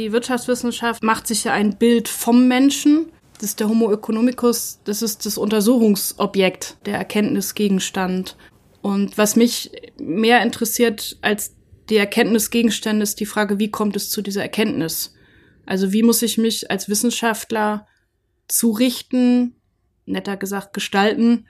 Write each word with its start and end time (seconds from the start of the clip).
die 0.00 0.12
Wirtschaftswissenschaft 0.12 1.02
macht 1.02 1.26
sich 1.26 1.44
ja 1.44 1.52
ein 1.52 1.76
Bild 1.76 2.08
vom 2.08 2.48
Menschen. 2.48 3.12
Das 3.34 3.50
ist 3.50 3.60
der 3.60 3.68
Homo 3.68 3.92
economicus, 3.92 4.80
das 4.84 5.02
ist 5.02 5.26
das 5.26 5.38
Untersuchungsobjekt, 5.38 6.78
der 6.86 6.96
Erkenntnisgegenstand. 6.96 8.36
Und 8.80 9.18
was 9.18 9.36
mich 9.36 9.70
mehr 9.98 10.42
interessiert 10.42 11.18
als 11.20 11.54
die 11.90 11.96
Erkenntnisgegenstände 11.96 13.02
ist 13.02 13.20
die 13.20 13.26
Frage, 13.26 13.58
wie 13.58 13.70
kommt 13.70 13.96
es 13.96 14.10
zu 14.10 14.22
dieser 14.22 14.42
Erkenntnis? 14.42 15.14
Also 15.66 15.92
wie 15.92 16.02
muss 16.02 16.22
ich 16.22 16.38
mich 16.38 16.70
als 16.70 16.88
Wissenschaftler 16.88 17.86
zurichten, 18.48 19.56
netter 20.06 20.36
gesagt 20.36 20.72
gestalten, 20.72 21.46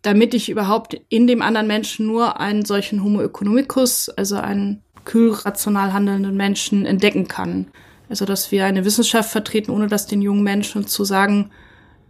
damit 0.00 0.32
ich 0.34 0.48
überhaupt 0.48 1.00
in 1.08 1.26
dem 1.26 1.42
anderen 1.42 1.66
Menschen 1.66 2.06
nur 2.06 2.40
einen 2.40 2.64
solchen 2.64 3.02
Homo 3.02 3.20
economicus, 3.22 4.08
also 4.08 4.36
einen 4.36 4.83
kühl 5.04 5.32
rational 5.32 5.92
handelnden 5.92 6.36
Menschen 6.36 6.86
entdecken 6.86 7.28
kann. 7.28 7.68
Also 8.08 8.24
dass 8.24 8.52
wir 8.52 8.64
eine 8.66 8.84
Wissenschaft 8.84 9.30
vertreten, 9.30 9.70
ohne 9.70 9.86
das 9.86 10.06
den 10.06 10.22
jungen 10.22 10.42
Menschen 10.42 10.86
zu 10.86 11.04
sagen, 11.04 11.50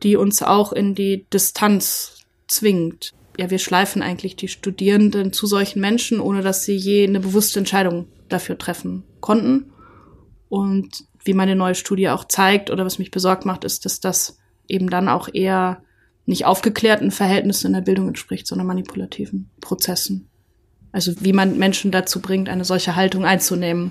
die 0.03 0.17
uns 0.17 0.43
auch 0.43 0.73
in 0.73 0.95
die 0.95 1.27
Distanz 1.33 2.25
zwingt. 2.47 3.13
Ja, 3.39 3.51
wir 3.51 3.59
schleifen 3.59 4.03
eigentlich 4.03 4.37
die 4.37 4.49
Studierenden 4.49 5.33
zu 5.33 5.47
solchen 5.47 5.81
Menschen, 5.81 6.21
ohne 6.21 6.43
dass 6.43 6.65
sie 6.65 6.77
je 6.77 7.07
eine 7.07 7.21
bewusste 7.21 7.59
Entscheidung 7.59 8.07
dafür 8.29 8.59
treffen 8.59 9.05
konnten. 9.21 9.73
Und 10.49 11.05
wie 11.25 11.35
meine 11.35 11.57
neue 11.57 11.75
Studie 11.75 12.11
auch 12.11 12.25
zeigt 12.25 12.71
oder 12.71 12.85
was 12.85 12.99
mich 12.99 13.11
besorgt 13.11 13.45
macht, 13.45 13.65
ist, 13.65 13.85
dass 13.85 14.01
das 14.01 14.39
eben 14.69 14.91
dann 14.91 15.09
auch 15.09 15.29
eher 15.33 15.83
nicht 16.27 16.45
aufgeklärten 16.45 17.11
Verhältnissen 17.11 17.69
in 17.69 17.73
der 17.75 17.81
Bildung 17.81 18.09
entspricht, 18.09 18.47
sondern 18.47 18.67
manipulativen 18.67 19.51
Prozessen. 19.61 20.29
Also 20.95 21.13
wie 21.19 21.33
man 21.33 21.59
Menschen 21.59 21.91
dazu 21.91 22.21
bringt, 22.21 22.49
eine 22.49 22.65
solche 22.65 22.95
Haltung 22.95 23.25
einzunehmen. 23.25 23.91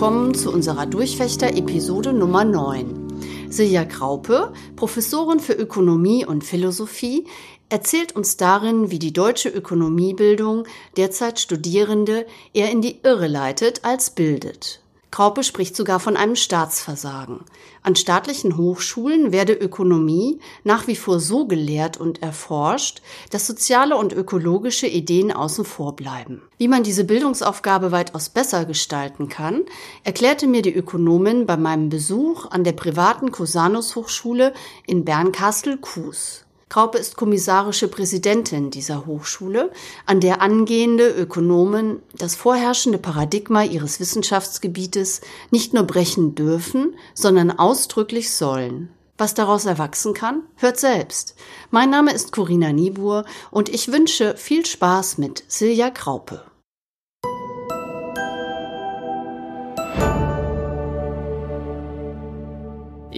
Willkommen 0.00 0.32
zu 0.32 0.50
unserer 0.50 0.86
Durchfechter-Episode 0.86 2.14
Nummer 2.14 2.42
9. 2.42 3.50
Silja 3.50 3.84
Kraupe, 3.84 4.54
Professorin 4.74 5.40
für 5.40 5.52
Ökonomie 5.52 6.24
und 6.24 6.42
Philosophie, 6.42 7.26
erzählt 7.68 8.16
uns 8.16 8.38
darin, 8.38 8.90
wie 8.90 8.98
die 8.98 9.12
deutsche 9.12 9.50
Ökonomiebildung 9.50 10.64
derzeit 10.96 11.38
Studierende 11.38 12.24
eher 12.54 12.70
in 12.70 12.80
die 12.80 13.00
Irre 13.02 13.26
leitet 13.26 13.84
als 13.84 14.08
bildet. 14.08 14.80
Kraupe 15.10 15.42
spricht 15.42 15.74
sogar 15.74 15.98
von 15.98 16.16
einem 16.16 16.36
Staatsversagen. 16.36 17.40
An 17.82 17.96
staatlichen 17.96 18.56
Hochschulen 18.56 19.32
werde 19.32 19.54
Ökonomie 19.54 20.38
nach 20.62 20.86
wie 20.86 20.94
vor 20.94 21.18
so 21.18 21.46
gelehrt 21.46 21.96
und 21.96 22.22
erforscht, 22.22 23.02
dass 23.30 23.46
soziale 23.46 23.96
und 23.96 24.12
ökologische 24.12 24.86
Ideen 24.86 25.32
außen 25.32 25.64
vor 25.64 25.96
bleiben. 25.96 26.42
Wie 26.58 26.68
man 26.68 26.84
diese 26.84 27.04
Bildungsaufgabe 27.04 27.90
weitaus 27.90 28.28
besser 28.28 28.64
gestalten 28.66 29.28
kann, 29.28 29.62
erklärte 30.04 30.46
mir 30.46 30.62
die 30.62 30.74
Ökonomin 30.74 31.46
bei 31.46 31.56
meinem 31.56 31.88
Besuch 31.88 32.46
an 32.50 32.62
der 32.62 32.72
privaten 32.72 33.32
Cusanus 33.32 33.96
Hochschule 33.96 34.52
in 34.86 35.04
Bernkastel-Kues. 35.04 36.44
Kraupe 36.70 36.98
ist 36.98 37.16
kommissarische 37.16 37.88
Präsidentin 37.88 38.70
dieser 38.70 39.04
Hochschule, 39.04 39.72
an 40.06 40.20
der 40.20 40.40
angehende 40.40 41.08
Ökonomen 41.10 42.00
das 42.16 42.36
vorherrschende 42.36 42.98
Paradigma 42.98 43.64
ihres 43.64 43.98
Wissenschaftsgebietes 43.98 45.20
nicht 45.50 45.74
nur 45.74 45.82
brechen 45.82 46.36
dürfen, 46.36 46.94
sondern 47.12 47.50
ausdrücklich 47.50 48.32
sollen. 48.32 48.88
Was 49.18 49.34
daraus 49.34 49.66
erwachsen 49.66 50.14
kann, 50.14 50.44
hört 50.54 50.78
selbst. 50.78 51.34
Mein 51.72 51.90
Name 51.90 52.12
ist 52.12 52.30
Corinna 52.30 52.72
Niebuhr 52.72 53.24
und 53.50 53.68
ich 53.68 53.90
wünsche 53.90 54.36
viel 54.36 54.64
Spaß 54.64 55.18
mit 55.18 55.42
Silja 55.48 55.90
Kraupe. 55.90 56.49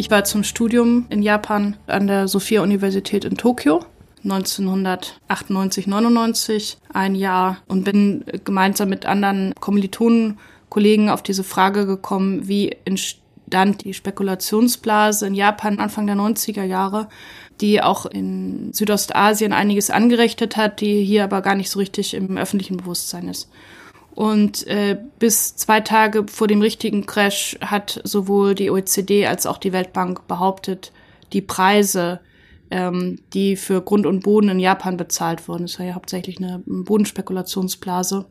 Ich 0.03 0.11
war 0.11 0.25
zum 0.25 0.43
Studium 0.43 1.07
in 1.11 1.23
Japan 1.23 1.77
an 1.87 2.09
der 2.09 2.27
Sophia-Universität 2.27 3.25
in 3.25 3.37
Tokio. 3.37 3.85
1998, 4.25 5.87
99 5.87 6.79
ein 6.93 7.15
Jahr 7.15 7.59
und 7.69 7.85
bin 7.85 8.25
gemeinsam 8.43 8.89
mit 8.89 9.07
anderen 9.07 9.55
Kommilitonen, 9.61 10.41
Kollegen 10.71 11.09
auf 11.09 11.23
diese 11.23 11.45
Frage 11.45 11.87
gekommen, 11.87 12.49
wie 12.49 12.77
entstand 12.85 13.85
die 13.85 13.95
Spekulationsblase 13.95 15.29
in 15.29 15.35
Japan 15.35 15.79
Anfang 15.79 16.09
der 16.09 16.17
90er 16.17 16.65
Jahre, 16.65 17.07
die 17.61 17.81
auch 17.81 18.05
in 18.05 18.73
Südostasien 18.73 19.53
einiges 19.53 19.91
angerichtet 19.91 20.57
hat, 20.57 20.81
die 20.81 21.05
hier 21.05 21.23
aber 21.23 21.43
gar 21.43 21.55
nicht 21.55 21.71
so 21.71 21.79
richtig 21.79 22.15
im 22.15 22.37
öffentlichen 22.39 22.79
Bewusstsein 22.79 23.29
ist. 23.29 23.49
Und 24.15 24.67
äh, 24.67 24.99
bis 25.19 25.57
zwei 25.57 25.81
Tage 25.81 26.27
vor 26.29 26.47
dem 26.47 26.61
richtigen 26.61 27.07
Crash 27.07 27.57
hat 27.61 28.01
sowohl 28.05 28.55
die 28.55 28.71
OECD 28.71 29.27
als 29.27 29.47
auch 29.47 29.59
die 29.59 29.73
Weltbank 29.73 30.29
behauptet, 30.29 30.93
die 31.33 31.41
Preise, 31.41 32.21
ähm, 32.71 33.21
die 33.33 33.57
für 33.57 33.81
Grund 33.81 34.05
und 34.05 34.23
Boden 34.23 34.51
in 34.51 34.61
Japan 34.61 34.99
bezahlt 34.99 35.49
wurden, 35.49 35.63
das 35.63 35.79
war 35.79 35.87
ja 35.87 35.95
hauptsächlich 35.95 36.39
eine 36.39 36.63
Bodenspekulationsblase, 36.67 38.27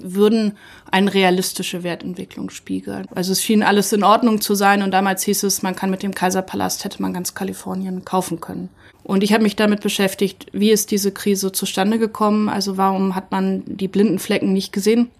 würden 0.00 0.52
eine 0.90 1.12
realistische 1.12 1.82
Wertentwicklung 1.82 2.50
spiegeln. 2.50 3.06
Also 3.14 3.32
es 3.32 3.42
schien 3.42 3.62
alles 3.62 3.92
in 3.92 4.04
Ordnung 4.04 4.40
zu 4.40 4.54
sein 4.54 4.82
und 4.82 4.90
damals 4.90 5.22
hieß 5.22 5.42
es, 5.44 5.62
man 5.62 5.76
kann 5.76 5.90
mit 5.90 6.02
dem 6.02 6.14
Kaiserpalast 6.14 6.84
hätte 6.84 7.02
man 7.02 7.12
ganz 7.12 7.34
Kalifornien 7.34 8.04
kaufen 8.04 8.40
können. 8.40 8.68
Und 9.02 9.22
ich 9.22 9.32
habe 9.32 9.42
mich 9.42 9.54
damit 9.54 9.82
beschäftigt, 9.82 10.46
wie 10.52 10.70
ist 10.70 10.90
diese 10.90 11.12
Krise 11.12 11.52
zustande 11.52 11.98
gekommen? 11.98 12.48
Also 12.48 12.78
warum 12.78 13.14
hat 13.14 13.30
man 13.30 13.62
die 13.66 13.88
blinden 13.88 14.18
Flecken 14.18 14.52
nicht 14.52 14.72
gesehen? 14.72 15.10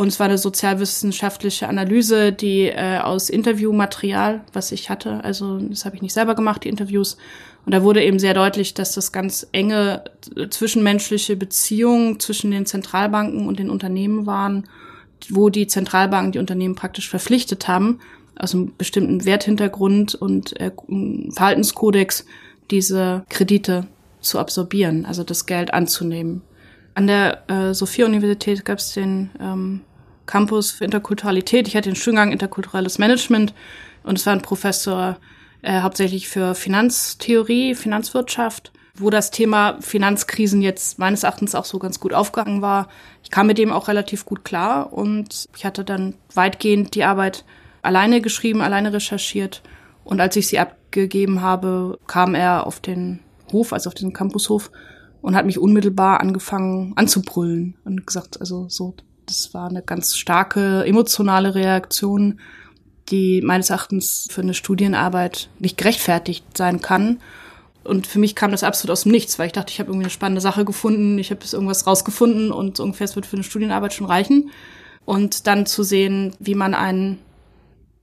Und 0.00 0.08
es 0.08 0.18
war 0.18 0.28
eine 0.28 0.38
sozialwissenschaftliche 0.38 1.68
Analyse, 1.68 2.32
die 2.32 2.68
äh, 2.68 3.00
aus 3.02 3.28
Interviewmaterial, 3.28 4.40
was 4.54 4.72
ich 4.72 4.88
hatte, 4.88 5.22
also 5.22 5.58
das 5.58 5.84
habe 5.84 5.94
ich 5.94 6.00
nicht 6.00 6.14
selber 6.14 6.34
gemacht, 6.34 6.64
die 6.64 6.70
Interviews. 6.70 7.18
Und 7.66 7.74
da 7.74 7.82
wurde 7.82 8.02
eben 8.02 8.18
sehr 8.18 8.32
deutlich, 8.32 8.72
dass 8.72 8.94
das 8.94 9.12
ganz 9.12 9.46
enge 9.52 10.04
zwischenmenschliche 10.48 11.36
Beziehungen 11.36 12.18
zwischen 12.18 12.50
den 12.50 12.64
Zentralbanken 12.64 13.46
und 13.46 13.58
den 13.58 13.68
Unternehmen 13.68 14.24
waren, 14.24 14.64
wo 15.28 15.50
die 15.50 15.66
Zentralbanken 15.66 16.32
die 16.32 16.38
Unternehmen 16.38 16.76
praktisch 16.76 17.10
verpflichtet 17.10 17.68
haben, 17.68 17.98
aus 18.38 18.54
einem 18.54 18.72
bestimmten 18.78 19.26
Werthintergrund 19.26 20.14
und 20.14 20.58
äh, 20.58 20.70
Verhaltenskodex 21.34 22.24
diese 22.70 23.26
Kredite 23.28 23.86
zu 24.22 24.38
absorbieren, 24.38 25.04
also 25.04 25.24
das 25.24 25.44
Geld 25.44 25.74
anzunehmen. 25.74 26.40
An 26.94 27.06
der 27.06 27.50
äh, 27.50 27.74
Sophia-Universität 27.74 28.64
gab 28.64 28.78
es 28.78 28.94
den 28.94 29.28
ähm, 29.38 29.82
Campus 30.30 30.70
für 30.70 30.84
Interkulturalität. 30.84 31.66
Ich 31.66 31.74
hatte 31.74 31.88
den 31.88 31.96
Studiengang 31.96 32.30
Interkulturelles 32.30 32.98
Management 32.98 33.52
und 34.04 34.16
es 34.16 34.26
war 34.26 34.32
ein 34.32 34.42
Professor 34.42 35.18
äh, 35.62 35.80
hauptsächlich 35.80 36.28
für 36.28 36.54
Finanztheorie, 36.54 37.74
Finanzwirtschaft, 37.74 38.72
wo 38.94 39.10
das 39.10 39.32
Thema 39.32 39.78
Finanzkrisen 39.80 40.62
jetzt 40.62 41.00
meines 41.00 41.24
Erachtens 41.24 41.56
auch 41.56 41.64
so 41.64 41.80
ganz 41.80 41.98
gut 41.98 42.14
aufgegangen 42.14 42.62
war. 42.62 42.88
Ich 43.24 43.32
kam 43.32 43.48
mit 43.48 43.58
dem 43.58 43.72
auch 43.72 43.88
relativ 43.88 44.24
gut 44.24 44.44
klar 44.44 44.92
und 44.92 45.48
ich 45.56 45.64
hatte 45.64 45.84
dann 45.84 46.14
weitgehend 46.32 46.94
die 46.94 47.02
Arbeit 47.02 47.44
alleine 47.82 48.20
geschrieben, 48.20 48.60
alleine 48.60 48.92
recherchiert. 48.92 49.62
Und 50.04 50.20
als 50.20 50.36
ich 50.36 50.46
sie 50.46 50.60
ab 50.60 50.76
gegeben 50.92 51.40
habe, 51.40 51.98
kam 52.06 52.36
er 52.36 52.68
auf 52.68 52.78
den 52.78 53.18
Hof, 53.50 53.72
also 53.72 53.88
auf 53.88 53.94
diesen 53.94 54.12
Campushof, 54.12 54.70
und 55.22 55.34
hat 55.34 55.44
mich 55.44 55.58
unmittelbar 55.58 56.20
angefangen 56.20 56.92
anzubrüllen 56.94 57.74
und 57.84 58.06
gesagt, 58.06 58.40
also 58.40 58.66
so, 58.68 58.94
das 59.30 59.54
war 59.54 59.68
eine 59.68 59.82
ganz 59.82 60.16
starke 60.16 60.84
emotionale 60.84 61.54
Reaktion, 61.54 62.40
die 63.08 63.40
meines 63.42 63.70
Erachtens 63.70 64.28
für 64.30 64.42
eine 64.42 64.54
Studienarbeit 64.54 65.48
nicht 65.58 65.78
gerechtfertigt 65.78 66.44
sein 66.56 66.80
kann. 66.80 67.20
Und 67.82 68.06
für 68.06 68.18
mich 68.18 68.34
kam 68.36 68.50
das 68.50 68.62
absolut 68.62 68.92
aus 68.92 69.04
dem 69.04 69.12
Nichts, 69.12 69.38
weil 69.38 69.46
ich 69.46 69.52
dachte, 69.52 69.72
ich 69.72 69.80
habe 69.80 69.90
irgendwie 69.90 70.04
eine 70.04 70.10
spannende 70.10 70.42
Sache 70.42 70.64
gefunden, 70.64 71.18
ich 71.18 71.30
habe 71.30 71.40
irgendwas 71.50 71.86
rausgefunden 71.86 72.52
und 72.52 72.78
ungefähr 72.78 73.06
es 73.06 73.16
wird 73.16 73.26
für 73.26 73.36
eine 73.36 73.44
Studienarbeit 73.44 73.94
schon 73.94 74.06
reichen. 74.06 74.50
Und 75.06 75.46
dann 75.46 75.64
zu 75.64 75.82
sehen, 75.82 76.36
wie 76.38 76.54
man 76.54 76.74
einen 76.74 77.18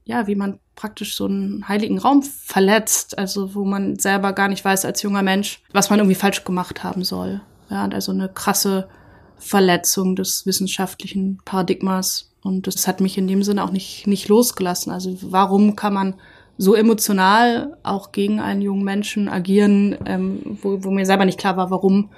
ja, 0.08 0.26
wie 0.26 0.36
man 0.36 0.60
praktisch 0.76 1.16
so 1.16 1.26
einen 1.26 1.68
heiligen 1.68 2.00
Raum 2.00 2.24
verletzt, 2.24 3.18
also 3.18 3.54
wo 3.54 3.66
man 3.66 4.00
selber 4.00 4.32
gar 4.32 4.48
nicht 4.48 4.64
weiß 4.64 4.86
als 4.86 5.02
junger 5.02 5.22
Mensch, 5.22 5.62
was 5.74 5.90
man 5.90 6.00
irgendwie 6.00 6.16
falsch 6.16 6.46
gemacht 6.46 6.84
haben 6.84 7.04
soll. 7.04 7.42
Ja, 7.70 7.86
also 7.86 8.14
eine 8.14 8.30
krasse 8.30 8.88
Verletzung 9.38 10.16
des 10.16 10.46
wissenschaftlichen 10.46 11.40
Paradigmas. 11.46 12.32
Und 12.42 12.68
das 12.68 12.88
hat 12.88 13.02
mich 13.02 13.18
in 13.18 13.28
dem 13.28 13.44
Sinne 13.44 13.64
auch 13.64 13.72
nicht, 13.72 14.08
nicht 14.08 14.28
losgelassen. 14.28 14.92
Also 14.92 15.18
warum 15.22 15.76
kann 15.76 15.94
man 15.94 16.16
so 16.58 16.76
emotional 16.76 17.78
auch 17.84 18.12
gegen 18.12 18.40
einen 18.40 18.62
jungen 18.62 18.84
Menschen 18.84 19.30
agieren, 19.30 19.98
ähm, 20.06 20.58
wo, 20.62 20.84
wo 20.84 20.92
mir 20.92 21.06
selber 21.06 21.26
nicht 21.26 21.40
klar 21.40 21.56
war, 21.56 21.70
warum. 21.70 22.10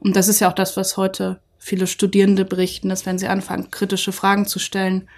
Und 0.00 0.16
das 0.16 0.28
ist 0.28 0.40
ja 0.40 0.48
auch 0.48 0.54
das, 0.54 0.76
was 0.76 0.96
heute 0.96 1.40
viele 1.58 1.86
Studierende 1.86 2.44
berichten, 2.44 2.88
dass 2.88 3.06
wenn 3.06 3.18
sie 3.18 3.28
anfangen, 3.28 3.70
kritische 3.70 4.12
Fragen 4.12 4.46
zu 4.46 4.58
stellen, 4.58 5.08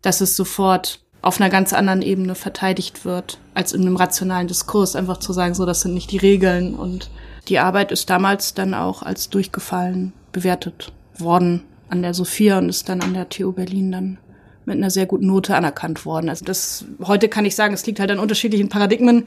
dass 0.00 0.20
es 0.20 0.36
sofort 0.36 1.00
auf 1.20 1.40
einer 1.40 1.50
ganz 1.50 1.72
anderen 1.72 2.02
Ebene 2.02 2.34
verteidigt 2.34 3.04
wird, 3.04 3.38
als 3.54 3.72
in 3.72 3.82
einem 3.82 3.96
rationalen 3.96 4.48
Diskurs, 4.48 4.96
einfach 4.96 5.18
zu 5.18 5.32
sagen, 5.32 5.54
so, 5.54 5.66
das 5.66 5.82
sind 5.82 5.94
nicht 5.94 6.10
die 6.10 6.18
Regeln. 6.18 6.74
Und 6.74 7.10
die 7.48 7.58
Arbeit 7.58 7.92
ist 7.92 8.10
damals 8.10 8.54
dann 8.54 8.74
auch 8.74 9.02
als 9.02 9.28
durchgefallen 9.28 10.12
bewertet 10.32 10.92
worden 11.18 11.62
an 11.88 12.02
der 12.02 12.14
Sophia 12.14 12.58
und 12.58 12.68
ist 12.68 12.88
dann 12.88 13.02
an 13.02 13.14
der 13.14 13.28
TU 13.28 13.52
Berlin 13.52 13.92
dann 13.92 14.18
mit 14.64 14.76
einer 14.76 14.90
sehr 14.90 15.06
guten 15.06 15.26
Note 15.26 15.54
anerkannt 15.54 16.06
worden. 16.06 16.28
Also 16.28 16.44
das, 16.44 16.84
heute 17.02 17.28
kann 17.28 17.44
ich 17.44 17.54
sagen, 17.54 17.74
es 17.74 17.84
liegt 17.86 18.00
halt 18.00 18.10
an 18.10 18.18
unterschiedlichen 18.18 18.68
Paradigmen, 18.68 19.26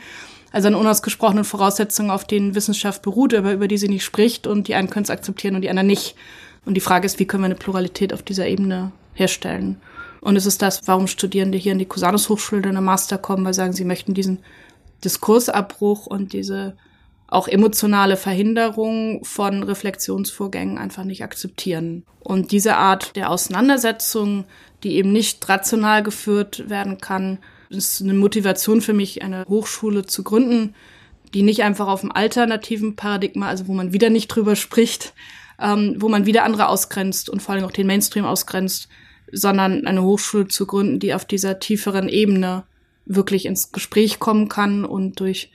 also 0.52 0.70
an 0.70 0.76
unausgesprochenen 0.76 1.44
Voraussetzungen, 1.44 2.10
auf 2.10 2.26
denen 2.26 2.56
Wissenschaft 2.56 3.02
beruht, 3.02 3.34
aber 3.34 3.52
über 3.52 3.68
die 3.68 3.78
sie 3.78 3.90
nicht 3.90 4.06
spricht 4.06 4.48
und 4.48 4.68
die 4.68 4.76
einen 4.76 4.90
können 4.90 5.04
es 5.04 5.10
akzeptieren 5.10 5.56
und 5.56 5.62
die 5.62 5.70
anderen 5.70 5.88
nicht. 5.88 6.16
Und 6.66 6.76
die 6.76 6.82
Frage 6.82 7.06
ist, 7.06 7.20
wie 7.20 7.26
können 7.26 7.44
wir 7.44 7.48
eine 7.48 7.56
Pluralität 7.56 8.14
auf 8.14 8.24
dieser 8.24 8.48
Ebene 8.48 8.92
herstellen? 9.14 9.78
Und 10.22 10.38
es 10.38 10.46
ist 10.48 10.62
das, 10.62 10.88
warum 10.88 11.08
Studierende 11.08 11.58
hier 11.58 11.74
in 11.74 11.80
die 11.80 11.86
Cusanus 11.86 12.30
Hochschule 12.30 12.64
in 12.64 12.74
der 12.74 12.82
Master 12.82 13.18
kommen, 13.18 13.46
weil 13.46 13.54
sagen, 13.54 13.74
sie 13.74 13.86
möchten 13.86 14.16
diesen 14.16 14.40
Diskursabbruch 15.04 16.08
und 16.08 16.34
diese 16.34 16.76
auch 17.28 17.48
emotionale 17.48 18.18
Verhinderung 18.18 19.24
von 19.24 19.64
Reflexionsvorgängen 19.64 20.78
einfach 20.78 21.04
nicht 21.04 21.24
akzeptieren. 21.24 22.04
Und 22.20 22.52
diese 22.52 22.76
Art 22.76 23.16
der 23.16 23.30
Auseinandersetzung, 23.30 24.46
die 24.84 24.96
eben 24.96 25.12
nicht 25.12 25.48
rational 25.50 26.04
geführt 26.04 26.70
werden 26.70 27.00
kann, 27.00 27.40
ist 27.70 28.02
eine 28.02 28.14
Motivation 28.14 28.82
für 28.82 28.94
mich, 28.94 29.24
eine 29.24 29.46
Hochschule 29.48 30.06
zu 30.06 30.24
gründen, 30.24 30.76
die 31.34 31.42
nicht 31.42 31.64
einfach 31.64 31.88
auf 31.88 32.02
einem 32.02 32.12
alternativen 32.12 32.96
Paradigma, 32.96 33.48
also 33.48 33.68
wo 33.68 33.74
man 33.74 33.92
wieder 33.92 34.10
nicht 34.10 34.28
drüber 34.28 34.56
spricht, 34.56 35.14
ähm, 35.60 35.96
wo 35.98 36.10
man 36.10 36.26
wieder 36.26 36.44
andere 36.44 36.68
ausgrenzt 36.68 37.30
und 37.30 37.42
vor 37.42 37.56
allem 37.56 37.66
auch 37.66 37.72
den 37.72 37.88
Mainstream 37.88 38.26
ausgrenzt, 38.26 38.88
sondern 39.32 39.88
eine 39.88 40.04
Hochschule 40.04 40.48
zu 40.48 40.66
gründen, 40.68 41.00
die 41.00 41.14
auf 41.14 41.26
dieser 41.26 41.60
tieferen 41.60 42.08
Ebene 42.08 42.64
wirklich 43.06 43.46
ins 43.46 43.72
Gespräch 43.72 44.20
kommen 44.20 44.50
kann 44.50 44.86
und 44.86 45.20
durch 45.20 45.52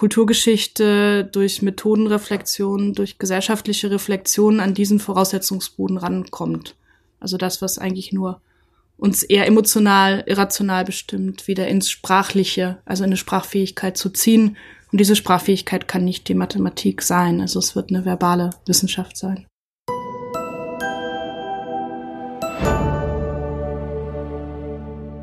Kulturgeschichte, 0.00 1.28
durch 1.30 1.60
Methodenreflexion, 1.60 2.94
durch 2.94 3.18
gesellschaftliche 3.18 3.90
Reflexion 3.90 4.58
an 4.58 4.72
diesen 4.72 4.98
Voraussetzungsboden 4.98 5.98
rankommt. 5.98 6.74
Also 7.20 7.36
das, 7.36 7.60
was 7.60 7.76
eigentlich 7.76 8.10
nur 8.10 8.40
uns 8.96 9.22
eher 9.22 9.46
emotional, 9.46 10.24
irrational 10.26 10.86
bestimmt, 10.86 11.48
wieder 11.48 11.68
ins 11.68 11.90
Sprachliche, 11.90 12.78
also 12.86 13.04
in 13.04 13.10
eine 13.10 13.18
Sprachfähigkeit 13.18 13.98
zu 13.98 14.08
ziehen. 14.08 14.56
Und 14.90 15.00
diese 15.00 15.16
Sprachfähigkeit 15.16 15.86
kann 15.86 16.06
nicht 16.06 16.28
die 16.28 16.34
Mathematik 16.34 17.02
sein. 17.02 17.42
Also 17.42 17.58
es 17.58 17.76
wird 17.76 17.90
eine 17.90 18.06
verbale 18.06 18.48
Wissenschaft 18.64 19.18
sein. 19.18 19.49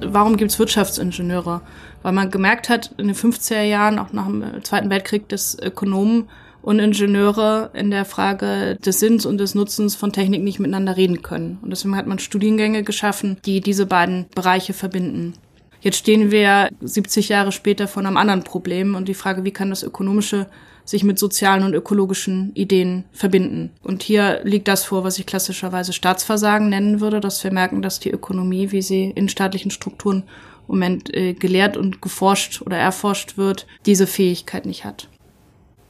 Warum 0.02 0.38
gibt's 0.38 0.60
Wirtschaftsingenieure? 0.60 1.62
Weil 2.02 2.12
man 2.14 2.32
gemerkt 2.32 2.70
hat, 2.70 2.94
in 2.98 3.08
den 3.08 3.16
50er 3.16 3.64
Jahren, 3.64 4.00
auch 4.00 4.14
nach 4.14 4.28
dem 4.28 4.64
Zweiten 4.64 4.90
Weltkrieg, 4.90 5.28
dass 5.30 5.58
Ökonomen 5.60 6.30
und 6.62 6.80
Ingenieure 6.80 7.72
in 7.74 7.92
der 7.92 8.06
Frage 8.06 8.78
des 8.86 9.00
Sinns 9.00 9.26
und 9.26 9.38
des 9.38 9.56
Nutzens 9.56 9.96
von 9.96 10.12
Technik 10.12 10.44
nicht 10.44 10.60
miteinander 10.60 10.98
reden 10.98 11.22
können. 11.22 11.60
Und 11.62 11.70
deswegen 11.70 11.96
hat 11.96 12.08
man 12.08 12.20
Studiengänge 12.20 12.84
geschaffen, 12.84 13.38
die 13.46 13.62
diese 13.62 13.86
beiden 13.86 14.26
Bereiche 14.36 14.74
verbinden. 14.74 15.34
Jetzt 15.80 15.98
stehen 15.98 16.32
wir 16.32 16.70
70 16.82 17.30
Jahre 17.30 17.52
später 17.52 17.88
vor 17.88 18.04
einem 18.04 18.18
anderen 18.18 18.44
Problem 18.44 18.96
und 18.96 19.08
die 19.08 19.14
Frage, 19.14 19.44
wie 19.44 19.52
kann 19.52 19.70
das 19.70 19.84
ökonomische 19.84 20.48
sich 20.88 21.04
mit 21.04 21.20
sozialen 21.20 21.64
und 21.64 21.74
ökologischen 21.74 22.52
Ideen 22.56 23.04
verbinden. 23.12 23.72
Und 23.84 24.04
hier 24.04 24.40
liegt 24.44 24.70
das 24.70 24.86
vor, 24.86 25.04
was 25.04 25.20
ich 25.20 25.26
klassischerweise 25.26 25.92
Staatsversagen 25.92 26.70
nennen 26.70 27.02
würde, 27.02 27.20
dass 27.20 27.44
wir 27.44 27.52
merken, 27.52 27.82
dass 27.82 28.00
die 28.00 28.10
Ökonomie, 28.10 28.72
wie 28.72 28.82
sie 28.82 29.12
in 29.12 29.28
staatlichen 29.28 29.70
Strukturen 29.70 30.24
im 30.62 30.76
Moment 30.76 31.14
äh, 31.14 31.34
gelehrt 31.34 31.76
und 31.76 32.02
geforscht 32.02 32.62
oder 32.62 32.78
erforscht 32.78 33.38
wird, 33.38 33.68
diese 33.86 34.08
Fähigkeit 34.08 34.66
nicht 34.66 34.86
hat. 34.86 35.10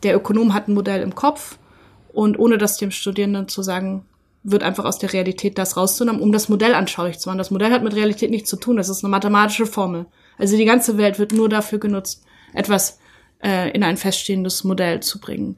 Der 0.02 0.16
Ökonom 0.16 0.56
hat 0.56 0.68
ein 0.68 0.74
Modell 0.74 1.04
im 1.04 1.14
Kopf 1.14 1.60
und 2.12 2.40
ohne 2.40 2.58
das 2.58 2.78
dem 2.78 2.90
Studierenden 2.90 3.48
zu 3.48 3.62
sagen, 3.62 4.04
wird 4.42 4.64
einfach 4.64 4.86
aus 4.86 4.98
der 4.98 5.14
Realität 5.14 5.60
das 5.60 5.78
rauszunehmen, 5.78 6.22
um 6.22 6.32
das 6.32 6.50
Modell 6.50 6.74
anschaulich 6.74 7.20
zu 7.20 7.30
machen. 7.30 7.38
Das 7.38 7.52
Modell 7.52 7.72
hat 7.72 7.84
mit 7.84 7.96
Realität 7.96 8.32
nichts 8.32 8.50
zu 8.50 8.56
tun, 8.56 8.78
das 8.78 8.90
ist 8.90 9.04
eine 9.04 9.12
mathematische 9.12 9.68
Formel. 9.68 10.08
Also 10.40 10.58
die 10.58 10.66
ganze 10.66 10.98
Welt 10.98 11.20
wird 11.20 11.34
nur 11.34 11.50
dafür 11.50 11.78
genutzt, 11.78 12.24
etwas 12.54 13.00
äh, 13.44 13.72
in 13.72 13.84
ein 13.84 13.98
feststehendes 13.98 14.64
Modell 14.64 15.02
zu 15.02 15.20
bringen. 15.20 15.58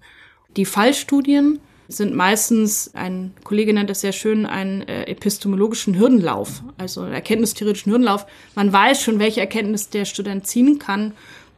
Die 0.58 0.66
Fallstudien 0.66 1.60
sind 1.88 2.16
meistens, 2.16 2.92
ein 2.94 3.34
Kollege 3.44 3.74
nennt 3.74 3.90
es 3.90 4.02
sehr 4.02 4.12
schön, 4.12 4.46
einen 4.46 4.82
äh, 4.84 5.06
epistemologischen 5.06 5.98
Hürdenlauf, 5.98 6.64
also 6.78 7.02
einen 7.02 7.14
erkenntnistheoretischen 7.14 7.92
Hürdenlauf. 7.92 8.28
Man 8.56 8.72
weiß 8.72 9.02
schon, 9.02 9.18
welche 9.18 9.42
Erkenntnis 9.42 9.90
der 9.90 10.06
Student 10.06 10.46
ziehen 10.46 10.78
kann. 10.78 11.14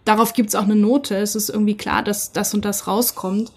Darauf 0.05 0.33
gibt 0.33 0.49
es 0.49 0.55
auch 0.55 0.63
eine 0.63 0.75
Note. 0.77 1.15
Es 1.17 1.35
ist 1.35 1.49
irgendwie 1.49 1.75
klar, 1.75 2.01
dass 2.01 2.31
das 2.31 2.53
und 2.53 2.63
das 2.63 2.87
rauskommt. 2.87 3.51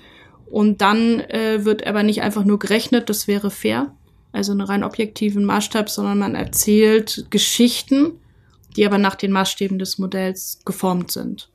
Und 0.47 0.83
dann 0.83 1.21
äh, 1.21 1.65
wird 1.65 1.87
aber 1.87 2.03
nicht 2.03 2.23
einfach 2.23 2.45
nur 2.45 2.59
gerechnet, 2.59 3.09
das 3.09 3.29
wäre 3.29 3.51
fair, 3.51 3.95
also 4.33 4.53
einen 4.53 4.61
rein 4.61 4.85
objektiven 4.85 5.45
Maßstab, 5.45 5.89
sondern 5.89 6.19
man 6.19 6.35
erzählt 6.35 7.27
Geschichten, 7.31 8.21
die 8.77 8.85
aber 8.85 8.99
nach 8.99 9.15
den 9.15 9.33
Maßstäben 9.33 9.79
des 9.79 9.99
Modells 9.99 10.61
geformt 10.65 11.13
sind. 11.13 11.51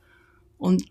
Und 0.60 0.84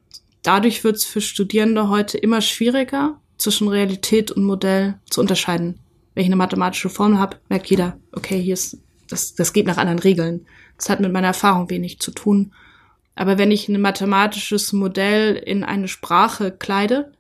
dadurch 0.42 0.82
wird 0.82 0.96
es 0.96 1.04
für 1.04 1.20
Studierende 1.20 1.88
heute 1.88 2.18
immer 2.18 2.40
schwieriger, 2.40 3.20
zwischen 3.38 3.68
Realität 3.68 4.30
und 4.32 4.44
Modell 4.44 4.98
zu 5.08 5.20
unterscheiden. 5.20 5.78
Wenn 6.14 6.22
ich 6.22 6.28
eine 6.28 6.36
mathematische 6.36 6.90
Formel 6.90 7.18
habe, 7.18 7.36
merkt 7.48 7.68
jeder, 7.68 7.96
okay, 8.12 8.40
hier 8.40 8.54
ist, 8.54 8.78
das, 9.08 9.34
das 9.34 9.52
geht 9.52 9.66
nach 9.66 9.76
anderen 9.76 10.00
Regeln. 10.00 10.46
Das 10.76 10.90
hat 10.90 11.00
mit 11.00 11.12
meiner 11.12 11.28
Erfahrung 11.28 11.70
wenig 11.70 12.00
zu 12.00 12.10
tun. 12.10 12.52
Aber 13.14 13.38
wenn 13.38 13.50
ich 13.50 13.68
ein 13.68 13.80
mathematisches 13.80 14.72
Modell 14.72 15.36
in 15.36 15.64
eine 15.64 15.88
Sprache 15.88 16.50
kleide, 16.50 17.12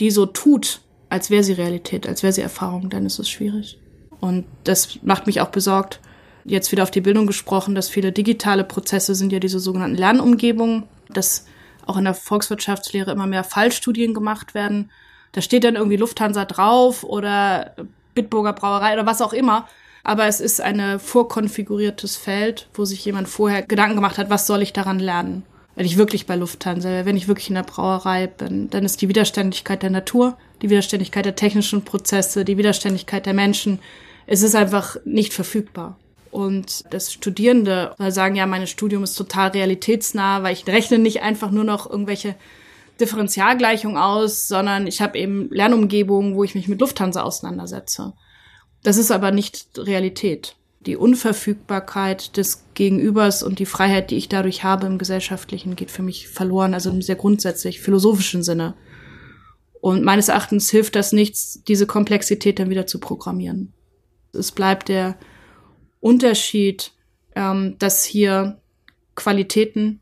die 0.00 0.10
so 0.10 0.26
tut, 0.26 0.80
als 1.08 1.30
wäre 1.30 1.44
sie 1.44 1.52
Realität, 1.52 2.06
als 2.06 2.22
wäre 2.22 2.32
sie 2.32 2.42
Erfahrung, 2.42 2.90
dann 2.90 3.06
ist 3.06 3.18
es 3.18 3.28
schwierig. 3.28 3.78
Und 4.20 4.44
das 4.64 4.98
macht 5.02 5.26
mich 5.26 5.40
auch 5.40 5.50
besorgt. 5.50 6.00
Jetzt 6.44 6.72
wieder 6.72 6.82
auf 6.82 6.90
die 6.90 7.00
Bildung 7.00 7.26
gesprochen, 7.26 7.74
dass 7.74 7.88
viele 7.88 8.12
digitale 8.12 8.64
Prozesse 8.64 9.14
sind 9.14 9.32
ja 9.32 9.38
diese 9.38 9.60
sogenannten 9.60 9.96
Lernumgebungen, 9.96 10.84
dass 11.08 11.46
auch 11.86 11.96
in 11.96 12.04
der 12.04 12.14
Volkswirtschaftslehre 12.14 13.10
immer 13.10 13.26
mehr 13.26 13.44
Fallstudien 13.44 14.14
gemacht 14.14 14.54
werden. 14.54 14.90
Da 15.32 15.40
steht 15.40 15.64
dann 15.64 15.76
irgendwie 15.76 15.96
Lufthansa 15.96 16.44
drauf 16.44 17.04
oder 17.04 17.74
Bitburger 18.14 18.52
Brauerei 18.52 18.94
oder 18.94 19.06
was 19.06 19.22
auch 19.22 19.32
immer. 19.32 19.68
Aber 20.02 20.26
es 20.26 20.40
ist 20.40 20.60
ein 20.60 20.98
vorkonfiguriertes 20.98 22.16
Feld, 22.16 22.68
wo 22.74 22.84
sich 22.84 23.04
jemand 23.04 23.28
vorher 23.28 23.62
Gedanken 23.62 23.96
gemacht 23.96 24.18
hat, 24.18 24.30
was 24.30 24.46
soll 24.46 24.62
ich 24.62 24.72
daran 24.72 24.98
lernen? 24.98 25.44
Wenn 25.76 25.86
ich 25.86 25.96
wirklich 25.96 26.26
bei 26.26 26.36
Lufthansa 26.36 27.04
wenn 27.04 27.16
ich 27.16 27.28
wirklich 27.28 27.48
in 27.48 27.54
der 27.54 27.62
Brauerei 27.62 28.26
bin, 28.26 28.70
dann 28.70 28.84
ist 28.84 29.00
die 29.02 29.08
Widerständigkeit 29.08 29.82
der 29.82 29.90
Natur, 29.90 30.36
die 30.62 30.70
Widerständigkeit 30.70 31.24
der 31.24 31.36
technischen 31.36 31.84
Prozesse, 31.84 32.44
die 32.44 32.58
Widerständigkeit 32.58 33.24
der 33.24 33.34
Menschen, 33.34 33.78
es 34.26 34.42
ist 34.42 34.54
einfach 34.54 34.96
nicht 35.04 35.32
verfügbar. 35.32 35.98
Und 36.30 36.84
das 36.92 37.12
Studierende 37.12 37.94
sagen, 38.08 38.36
ja, 38.36 38.46
mein 38.46 38.66
Studium 38.66 39.02
ist 39.02 39.14
total 39.14 39.48
realitätsnah, 39.48 40.42
weil 40.42 40.52
ich 40.52 40.66
rechne 40.66 40.98
nicht 40.98 41.22
einfach 41.22 41.50
nur 41.50 41.64
noch 41.64 41.90
irgendwelche 41.90 42.36
Differentialgleichungen 43.00 43.96
aus, 43.96 44.46
sondern 44.46 44.86
ich 44.86 45.00
habe 45.00 45.18
eben 45.18 45.48
Lernumgebungen, 45.50 46.36
wo 46.36 46.44
ich 46.44 46.54
mich 46.54 46.68
mit 46.68 46.80
Lufthansa 46.80 47.22
auseinandersetze. 47.22 48.12
Das 48.82 48.96
ist 48.96 49.10
aber 49.10 49.32
nicht 49.32 49.66
Realität. 49.76 50.56
Die 50.86 50.96
Unverfügbarkeit 50.96 52.36
des 52.36 52.64
Gegenübers 52.74 53.42
und 53.42 53.58
die 53.58 53.66
Freiheit, 53.66 54.10
die 54.10 54.16
ich 54.16 54.28
dadurch 54.28 54.64
habe 54.64 54.86
im 54.86 54.98
Gesellschaftlichen, 54.98 55.76
geht 55.76 55.90
für 55.90 56.02
mich 56.02 56.28
verloren, 56.28 56.72
also 56.72 56.90
im 56.90 57.02
sehr 57.02 57.16
grundsätzlich 57.16 57.80
philosophischen 57.80 58.42
Sinne. 58.42 58.74
Und 59.80 60.04
meines 60.04 60.28
Erachtens 60.28 60.70
hilft 60.70 60.94
das 60.94 61.12
nichts, 61.12 61.62
diese 61.64 61.86
Komplexität 61.86 62.58
dann 62.58 62.70
wieder 62.70 62.86
zu 62.86 63.00
programmieren. 63.00 63.72
Es 64.32 64.52
bleibt 64.52 64.88
der 64.88 65.18
Unterschied, 66.00 66.92
ähm, 67.34 67.76
dass 67.78 68.04
hier 68.04 68.60
Qualitäten 69.14 70.00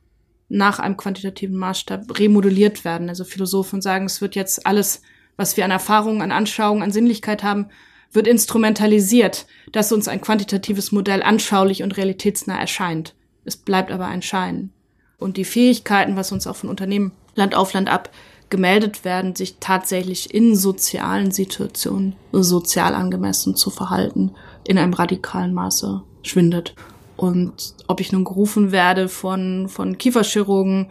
nach 0.49 0.79
einem 0.79 0.97
quantitativen 0.97 1.57
Maßstab 1.57 2.19
remodelliert 2.19 2.85
werden. 2.85 3.09
Also 3.09 3.25
Philosophen 3.25 3.83
sagen, 3.83 4.07
es 4.07 4.21
wird 4.21 4.35
jetzt 4.35 4.67
alles, 4.67 5.03
was 5.37 5.57
wir 5.57 5.65
an 5.65 5.71
Erfahrungen, 5.71 6.23
an 6.23 6.33
Anschauungen, 6.33 6.83
an 6.83 6.91
Sinnlichkeit 6.91 7.43
haben, 7.43 7.67
wird 8.13 8.27
instrumentalisiert, 8.27 9.47
dass 9.73 9.93
uns 9.93 10.09
ein 10.09 10.23
quantitatives 10.23 10.93
Modell 10.93 11.23
anschaulich 11.23 11.83
und 11.83 11.97
realitätsnah 11.97 12.59
erscheint. 12.59 13.15
Es 13.45 13.57
bleibt 13.57 13.91
aber 13.91 14.07
ein 14.07 14.23
Schein. 14.23 14.71
Und 15.19 15.37
die 15.37 15.45
Fähigkeiten, 15.45 16.17
was 16.17 16.33
uns 16.33 16.47
auch 16.47 16.57
von 16.57 16.71
Unternehmen 16.71 17.13
Land 17.35 17.55
auf 17.55 17.73
Land 17.73 17.91
ab 17.91 18.11
gemeldet 18.51 19.05
werden, 19.05 19.37
sich 19.37 19.57
tatsächlich 19.61 20.33
in 20.33 20.57
sozialen 20.57 21.31
Situationen 21.31 22.17
sozial 22.33 22.95
angemessen 22.95 23.57
zu 23.57 23.69
verhalten, 23.69 24.33
in 24.69 24.79
einem 24.79 24.93
radikalen 24.93 25.55
Maße 25.55 26.03
schwindet. 26.23 26.75
Und 27.17 27.75
ob 27.89 28.01
ich 28.01 28.13
nun 28.13 28.25
gerufen 28.25 28.71
werde 28.71 29.09
von, 29.09 29.67
von 29.69 29.97
Kieferchirurgen, 29.99 30.91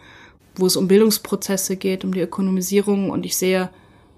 wo 0.56 0.66
es 0.66 0.76
um 0.76 0.88
Bildungsprozesse 0.88 1.76
geht, 1.76 2.04
um 2.04 2.12
die 2.12 2.20
Ökonomisierung 2.20 3.08
und 3.08 3.24
ich 3.24 3.36
sehe, 3.36 3.70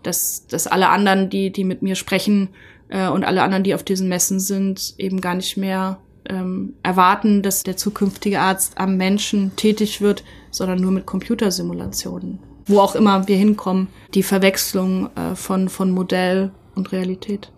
dass, 0.03 0.47
dass 0.47 0.67
alle 0.67 0.89
anderen, 0.89 1.29
die, 1.29 1.53
die 1.53 1.65
mit 1.65 1.83
mir 1.83 1.95
sprechen 1.95 2.49
äh, 2.89 3.07
und 3.09 3.23
alle 3.23 3.43
anderen, 3.43 3.63
die 3.63 3.75
auf 3.75 3.83
diesen 3.83 4.09
Messen 4.09 4.41
sind, 4.41 4.95
eben 4.97 5.21
gar 5.21 5.35
nicht 5.35 5.59
mehr 5.59 5.99
ähm, 6.27 6.73
erwarten, 6.83 7.43
dass 7.43 7.63
der 7.63 7.77
zukünftige 7.77 8.41
Arzt 8.41 8.79
am 8.79 8.97
Menschen 8.97 9.55
tätig 9.57 10.01
wird, 10.01 10.25
sondern 10.51 10.81
nur 10.81 10.91
mit 10.91 11.05
Computersimulationen. 11.05 12.39
Wo 12.65 12.81
auch 12.81 12.95
immer 12.95 13.29
wir 13.29 13.37
hinkommen, 13.37 13.89
die 14.15 14.23
Verwechslung 14.23 15.11
äh, 15.17 15.35
von, 15.35 15.69
von 15.69 15.91
Modell 15.91 16.51
und 16.75 16.93
Realität. 16.93 17.53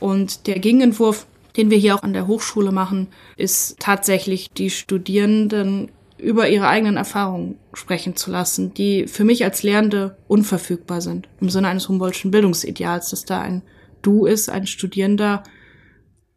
Und 0.00 0.48
der 0.48 0.58
Gegenentwurf, 0.58 1.26
den 1.56 1.70
wir 1.70 1.78
hier 1.78 1.94
auch 1.94 2.02
an 2.02 2.12
der 2.12 2.26
Hochschule 2.26 2.72
machen, 2.72 3.08
ist 3.36 3.78
tatsächlich 3.78 4.50
die 4.50 4.70
Studierenden 4.70 5.90
über 6.18 6.48
ihre 6.48 6.68
eigenen 6.68 6.96
Erfahrungen 6.96 7.58
sprechen 7.74 8.16
zu 8.16 8.30
lassen, 8.30 8.72
die 8.74 9.06
für 9.06 9.24
mich 9.24 9.44
als 9.44 9.62
Lehrende 9.62 10.16
unverfügbar 10.26 11.00
sind. 11.00 11.28
Im 11.40 11.50
Sinne 11.50 11.68
eines 11.68 11.88
Humboldtschen 11.88 12.30
Bildungsideals, 12.30 13.10
dass 13.10 13.24
da 13.24 13.40
ein 13.40 13.62
Du 14.02 14.26
ist, 14.26 14.50
ein 14.50 14.66
Studierender, 14.66 15.42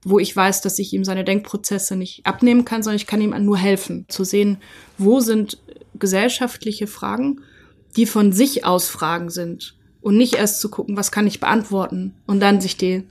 wo 0.04 0.20
ich 0.20 0.36
weiß, 0.36 0.62
dass 0.62 0.80
ich 0.80 0.94
ihm 0.94 1.04
seine 1.04 1.24
Denkprozesse 1.24 1.96
nicht 1.96 2.26
abnehmen 2.26 2.66
kann, 2.66 2.82
sondern 2.82 2.98
ich 2.98 3.08
kann 3.08 3.22
ihm 3.22 3.36
nur 3.44 3.58
helfen, 3.58 4.06
zu 4.08 4.24
sehen, 4.24 4.58
wo 4.98 5.20
sind 5.20 5.58
gesellschaftliche 6.00 6.88
Fragen, 6.88 7.42
die 7.96 8.06
von 8.06 8.32
sich 8.32 8.66
aus 8.66 8.88
Fragen 8.88 9.30
sind 9.30 9.76
und 10.02 10.18
nicht 10.18 10.36
erst 10.36 10.62
zu 10.62 10.70
gucken, 10.70 10.96
was 10.96 11.12
kann 11.12 11.28
ich 11.28 11.40
beantworten 11.40 12.14
und 12.26 12.40
dann 12.40 12.62
sich 12.62 12.78
die, 12.78 13.04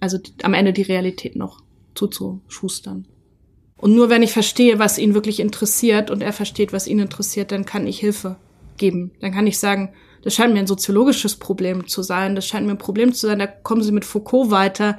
also 0.00 0.18
am 0.42 0.54
Ende 0.54 0.72
die 0.72 0.82
Realität 0.82 1.36
noch 1.36 1.62
zuzuschustern. 1.94 3.06
Und 3.76 3.94
nur 3.94 4.10
wenn 4.10 4.22
ich 4.22 4.32
verstehe, 4.32 4.78
was 4.78 4.98
ihn 4.98 5.14
wirklich 5.14 5.40
interessiert 5.40 6.10
und 6.10 6.22
er 6.22 6.32
versteht, 6.32 6.72
was 6.72 6.86
ihn 6.86 6.98
interessiert, 6.98 7.50
dann 7.50 7.64
kann 7.64 7.86
ich 7.86 7.98
Hilfe 7.98 8.36
geben. 8.76 9.12
Dann 9.20 9.32
kann 9.32 9.46
ich 9.46 9.58
sagen, 9.58 9.92
das 10.22 10.34
scheint 10.34 10.52
mir 10.52 10.60
ein 10.60 10.66
soziologisches 10.66 11.36
Problem 11.36 11.86
zu 11.86 12.02
sein, 12.02 12.34
das 12.34 12.46
scheint 12.46 12.66
mir 12.66 12.72
ein 12.72 12.78
Problem 12.78 13.14
zu 13.14 13.26
sein, 13.26 13.38
da 13.38 13.46
kommen 13.46 13.82
Sie 13.82 13.92
mit 13.92 14.04
Foucault 14.04 14.50
weiter. 14.50 14.96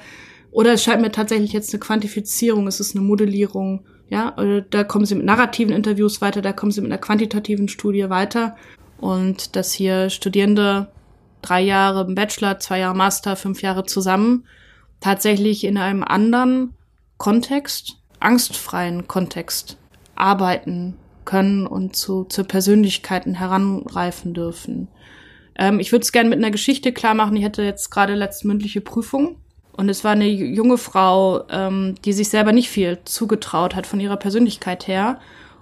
Oder 0.51 0.73
es 0.73 0.83
scheint 0.83 1.01
mir 1.01 1.11
tatsächlich 1.11 1.53
jetzt 1.53 1.73
eine 1.73 1.79
Quantifizierung, 1.79 2.67
es 2.67 2.79
ist 2.79 2.95
eine 2.95 3.05
Modellierung, 3.05 3.85
ja, 4.09 4.35
oder 4.37 4.61
da 4.61 4.83
kommen 4.83 5.05
Sie 5.05 5.15
mit 5.15 5.25
narrativen 5.25 5.73
Interviews 5.73 6.19
weiter, 6.21 6.41
da 6.41 6.51
kommen 6.51 6.71
Sie 6.71 6.81
mit 6.81 6.91
einer 6.91 6.99
quantitativen 6.99 7.67
Studie 7.67 8.09
weiter. 8.09 8.57
Und 8.99 9.55
dass 9.55 9.71
hier 9.71 10.09
Studierende 10.09 10.91
drei 11.41 11.61
Jahre 11.61 12.05
Bachelor, 12.05 12.59
zwei 12.59 12.79
Jahre 12.79 12.95
Master, 12.95 13.35
fünf 13.35 13.61
Jahre 13.61 13.85
zusammen 13.85 14.45
tatsächlich 15.01 15.65
in 15.65 15.77
einem 15.77 16.03
anderen 16.03 16.73
Kontext 17.17 17.97
angstfreien 18.21 19.07
Kontext 19.07 19.77
arbeiten 20.15 20.95
können 21.25 21.67
und 21.67 21.95
zu, 21.95 22.23
zu 22.23 22.43
Persönlichkeiten 22.43 23.35
heranreifen 23.35 24.33
dürfen. 24.33 24.87
Ähm, 25.57 25.79
ich 25.79 25.91
würde 25.91 26.03
es 26.03 26.11
gerne 26.11 26.29
mit 26.29 26.39
einer 26.39 26.51
Geschichte 26.51 26.93
klar 26.93 27.13
machen. 27.13 27.35
Ich 27.35 27.43
hatte 27.43 27.63
jetzt 27.63 27.89
gerade 27.89 28.15
letzte 28.15 28.47
mündliche 28.47 28.81
Prüfung 28.81 29.37
und 29.73 29.89
es 29.89 30.03
war 30.03 30.11
eine 30.11 30.27
junge 30.27 30.77
Frau, 30.77 31.43
ähm, 31.49 31.95
die 32.05 32.13
sich 32.13 32.29
selber 32.29 32.51
nicht 32.51 32.69
viel 32.69 32.99
zugetraut 33.05 33.75
hat 33.75 33.87
von 33.87 33.99
ihrer 33.99 34.17
Persönlichkeit 34.17 34.87
her 34.87 35.19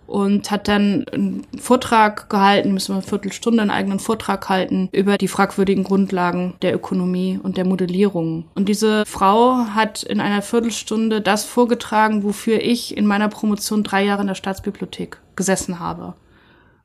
und 0.09 0.49
hat 0.49 0.67
dann 0.67 1.05
einen 1.13 1.45
Vortrag 1.59 2.29
gehalten, 2.31 2.73
müssen 2.73 2.93
wir 2.95 2.99
eine 2.99 3.07
Viertelstunde 3.07 3.61
einen 3.61 3.69
eigenen 3.69 3.99
Vortrag 3.99 4.49
halten 4.49 4.89
über 4.91 5.19
die 5.19 5.27
fragwürdigen 5.27 5.83
Grundlagen 5.83 6.55
der 6.63 6.73
Ökonomie 6.73 7.39
und 7.41 7.57
der 7.57 7.65
Modellierung. 7.65 8.49
Und 8.55 8.69
diese 8.69 9.05
Frau 9.05 9.65
hat 9.75 10.01
in 10.01 10.19
einer 10.19 10.41
Viertelstunde 10.41 11.21
das 11.21 11.45
vorgetragen, 11.45 12.23
wofür 12.23 12.59
ich 12.59 12.97
in 12.97 13.05
meiner 13.05 13.29
Promotion 13.29 13.83
drei 13.83 14.03
Jahre 14.03 14.21
in 14.21 14.27
der 14.27 14.35
Staatsbibliothek 14.35 15.21
gesessen 15.35 15.79
habe. 15.79 16.15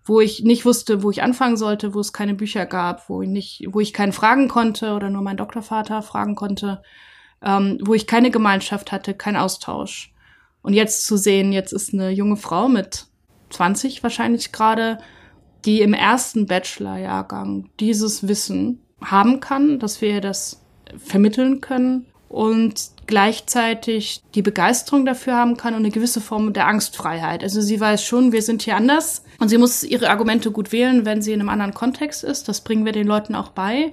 Wo 0.05 0.21
ich 0.21 0.45
nicht 0.45 0.67
wusste, 0.67 1.03
wo 1.03 1.11
ich 1.11 1.23
anfangen 1.23 1.57
sollte, 1.57 1.95
wo 1.95 2.01
es 2.01 2.13
keine 2.13 2.35
Bücher 2.35 2.67
gab, 2.67 3.09
wo 3.09 3.23
ich 3.23 3.29
nicht, 3.31 3.67
wo 3.71 3.81
ich 3.81 3.95
keinen 3.95 4.13
fragen 4.13 4.49
konnte 4.49 4.93
oder 4.93 5.09
nur 5.09 5.23
meinen 5.23 5.39
Doktorvater 5.39 6.03
fragen 6.03 6.35
konnte, 6.35 6.83
ähm, 7.43 7.79
wo 7.83 7.95
ich 7.95 8.07
keine 8.07 8.31
Gemeinschaft 8.31 8.93
hatte, 8.93 9.15
kein 9.15 9.37
Austausch. 9.37 10.13
Und 10.61 10.75
jetzt 10.75 11.07
zu 11.07 11.17
sehen, 11.17 11.53
jetzt 11.53 11.73
ist 11.73 11.95
eine 11.95 12.11
junge 12.11 12.37
Frau 12.37 12.69
mit 12.69 13.07
20 13.55 14.03
wahrscheinlich 14.03 14.53
gerade, 14.53 14.99
die 15.65 15.81
im 15.81 15.95
ersten 15.95 16.47
Bachelorjahrgang 16.47 17.71
dieses 17.81 18.29
Wissen 18.29 18.81
haben 19.03 19.41
kann, 19.41 19.79
dass 19.79 20.01
wir 20.01 20.21
das 20.21 20.63
vermitteln 20.99 21.61
können 21.61 22.07
und 22.29 22.91
gleichzeitig 23.07 24.23
die 24.35 24.43
Begeisterung 24.43 25.07
dafür 25.07 25.37
haben 25.37 25.57
kann 25.57 25.75
und 25.75 25.81
eine 25.81 25.91
gewisse 25.91 26.21
Form 26.21 26.53
der 26.53 26.67
Angstfreiheit. 26.67 27.43
Also 27.43 27.61
sie 27.61 27.79
weiß 27.79 28.05
schon, 28.05 28.33
wir 28.33 28.43
sind 28.43 28.63
hier 28.63 28.77
anders 28.77 29.25
und 29.39 29.49
sie 29.49 29.59
muss 29.59 29.85
ihre 29.85 30.11
Argumente 30.11 30.51
gut 30.51 30.73
wählen, 30.73 31.05
wenn 31.05 31.23
sie 31.23 31.33
in 31.33 31.41
einem 31.41 31.49
anderen 31.49 31.75
Kontext 31.75 32.25
ist. 32.25 32.49
Das 32.49 32.63
bringen 32.63 32.85
wir 32.85 32.93
den 32.93 33.07
Leuten 33.07 33.35
auch 33.35 33.51
bei. 33.51 33.93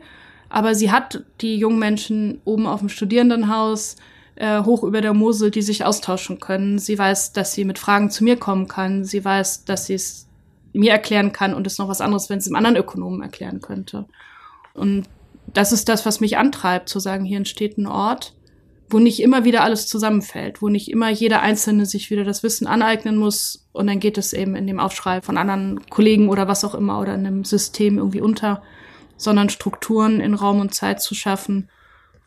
Aber 0.49 0.75
sie 0.75 0.91
hat 0.91 1.23
die 1.41 1.55
jungen 1.55 1.79
Menschen 1.79 2.41
oben 2.43 2.67
auf 2.67 2.79
dem 2.79 2.89
Studierendenhaus, 2.89 3.95
äh, 4.41 4.63
hoch 4.63 4.81
über 4.81 5.01
der 5.01 5.13
Mosel, 5.13 5.51
die 5.51 5.61
sich 5.61 5.85
austauschen 5.85 6.39
können. 6.39 6.79
Sie 6.79 6.97
weiß, 6.97 7.31
dass 7.31 7.53
sie 7.53 7.63
mit 7.63 7.77
Fragen 7.77 8.09
zu 8.09 8.23
mir 8.23 8.37
kommen 8.37 8.67
kann. 8.67 9.05
Sie 9.05 9.23
weiß, 9.23 9.65
dass 9.65 9.85
sie 9.85 9.93
es 9.93 10.27
mir 10.73 10.91
erklären 10.91 11.31
kann 11.31 11.53
und 11.53 11.67
es 11.67 11.77
noch 11.77 11.87
was 11.87 12.01
anderes, 12.01 12.29
wenn 12.29 12.39
es 12.39 12.47
einem 12.47 12.55
anderen 12.55 12.77
Ökonomen 12.77 13.21
erklären 13.21 13.61
könnte. 13.61 14.05
Und 14.73 15.05
das 15.45 15.71
ist 15.71 15.87
das, 15.89 16.07
was 16.07 16.21
mich 16.21 16.39
antreibt, 16.39 16.89
zu 16.89 16.99
sagen, 16.99 17.23
hier 17.23 17.37
entsteht 17.37 17.77
ein 17.77 17.85
Ort, 17.85 18.33
wo 18.89 18.97
nicht 18.97 19.21
immer 19.21 19.43
wieder 19.43 19.63
alles 19.63 19.85
zusammenfällt, 19.85 20.61
wo 20.63 20.69
nicht 20.69 20.89
immer 20.89 21.09
jeder 21.09 21.41
Einzelne 21.41 21.85
sich 21.85 22.09
wieder 22.09 22.23
das 22.23 22.41
Wissen 22.41 22.65
aneignen 22.65 23.17
muss 23.17 23.67
und 23.73 23.85
dann 23.85 23.99
geht 23.99 24.17
es 24.17 24.33
eben 24.33 24.55
in 24.55 24.65
dem 24.65 24.79
Aufschrei 24.79 25.21
von 25.21 25.37
anderen 25.37 25.81
Kollegen 25.89 26.29
oder 26.29 26.47
was 26.47 26.65
auch 26.65 26.73
immer 26.73 26.99
oder 26.99 27.13
in 27.13 27.27
einem 27.27 27.43
System 27.43 27.99
irgendwie 27.99 28.21
unter, 28.21 28.63
sondern 29.17 29.49
Strukturen 29.49 30.19
in 30.19 30.33
Raum 30.33 30.61
und 30.61 30.73
Zeit 30.73 31.01
zu 31.01 31.13
schaffen, 31.13 31.69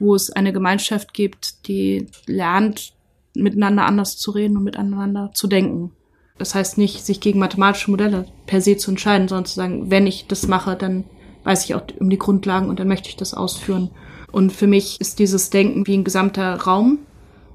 wo 0.05 0.15
es 0.15 0.31
eine 0.31 0.53
Gemeinschaft 0.53 1.15
gibt, 1.15 1.67
die 1.67 2.07
lernt, 2.27 2.93
miteinander 3.35 3.87
anders 3.87 4.17
zu 4.17 4.31
reden 4.31 4.57
und 4.57 4.65
miteinander 4.65 5.31
zu 5.35 5.47
denken. 5.49 5.91
Das 6.39 6.55
heißt 6.55 6.79
nicht, 6.79 7.05
sich 7.05 7.21
gegen 7.21 7.39
mathematische 7.39 7.91
Modelle 7.91 8.27
per 8.47 8.61
se 8.61 8.77
zu 8.77 8.91
entscheiden, 8.91 9.29
sondern 9.29 9.47
zu 9.47 9.55
sagen, 9.55 9.91
wenn 9.91 10.07
ich 10.07 10.27
das 10.27 10.47
mache, 10.47 10.77
dann 10.77 11.05
weiß 11.45 11.65
ich 11.65 11.75
auch 11.75 11.83
um 11.99 12.11
die 12.11 12.19
Grundlagen 12.19 12.69
und 12.69 12.81
dann 12.81 12.89
möchte 12.89 13.09
ich 13.09 13.17
das 13.17 13.35
ausführen. 13.35 13.91
Und 14.33 14.53
für 14.53 14.67
mich 14.67 15.01
ist 15.01 15.19
dieses 15.19 15.51
Denken 15.51 15.87
wie 15.87 15.97
ein 15.97 16.05
gesamter 16.05 16.55
Raum. 16.63 16.99